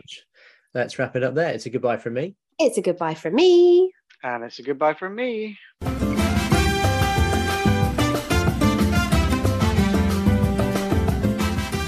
Let's 0.74 0.98
wrap 0.98 1.14
it 1.14 1.22
up 1.22 1.34
there. 1.34 1.52
It's 1.52 1.66
a 1.66 1.70
goodbye 1.70 1.98
from 1.98 2.14
me. 2.14 2.34
It's 2.58 2.76
a 2.76 2.82
goodbye 2.82 3.14
from 3.14 3.36
me. 3.36 3.92
And 4.22 4.44
it's 4.44 4.58
a 4.58 4.62
goodbye 4.62 4.94
from 4.94 5.14
me. 5.14 5.58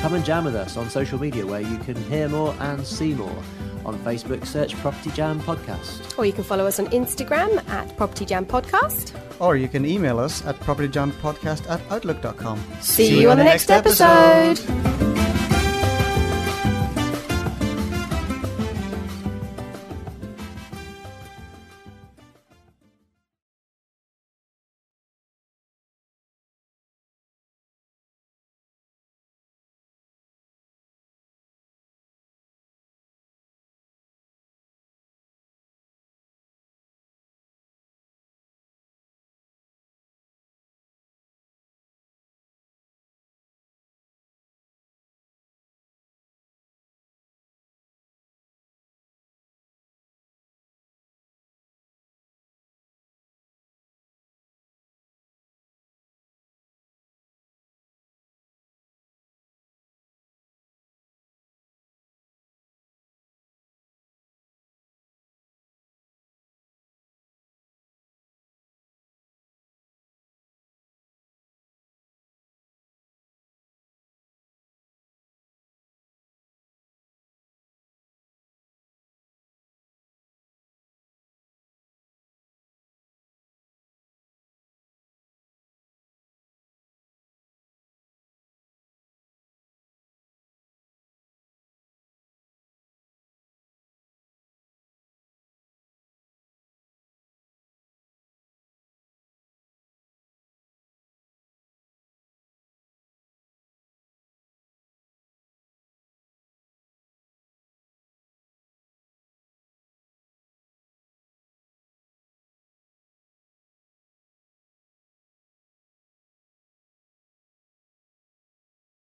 Come 0.00 0.14
and 0.14 0.24
jam 0.24 0.44
with 0.44 0.54
us 0.54 0.76
on 0.76 0.90
social 0.90 1.18
media 1.18 1.46
where 1.46 1.60
you 1.60 1.78
can 1.78 1.96
hear 2.04 2.28
more 2.28 2.54
and 2.60 2.86
see 2.86 3.14
more. 3.14 3.42
On 3.84 3.98
Facebook, 4.00 4.46
search 4.46 4.74
Property 4.76 5.10
Jam 5.10 5.40
Podcast. 5.40 6.18
Or 6.18 6.24
you 6.24 6.32
can 6.32 6.44
follow 6.44 6.66
us 6.66 6.78
on 6.78 6.86
Instagram 6.88 7.66
at 7.68 7.96
Property 7.96 8.24
Jam 8.24 8.46
Podcast. 8.46 9.18
Or 9.40 9.56
you 9.56 9.68
can 9.68 9.84
email 9.84 10.18
us 10.18 10.44
at 10.46 10.58
propertyjampodcast 10.60 11.68
at 11.68 11.80
outlook.com. 11.90 12.62
See, 12.80 13.06
see 13.06 13.14
you, 13.14 13.20
you 13.22 13.30
on 13.30 13.38
the 13.38 13.44
next 13.44 13.70
episode. 13.70 14.58
episode. 14.60 15.01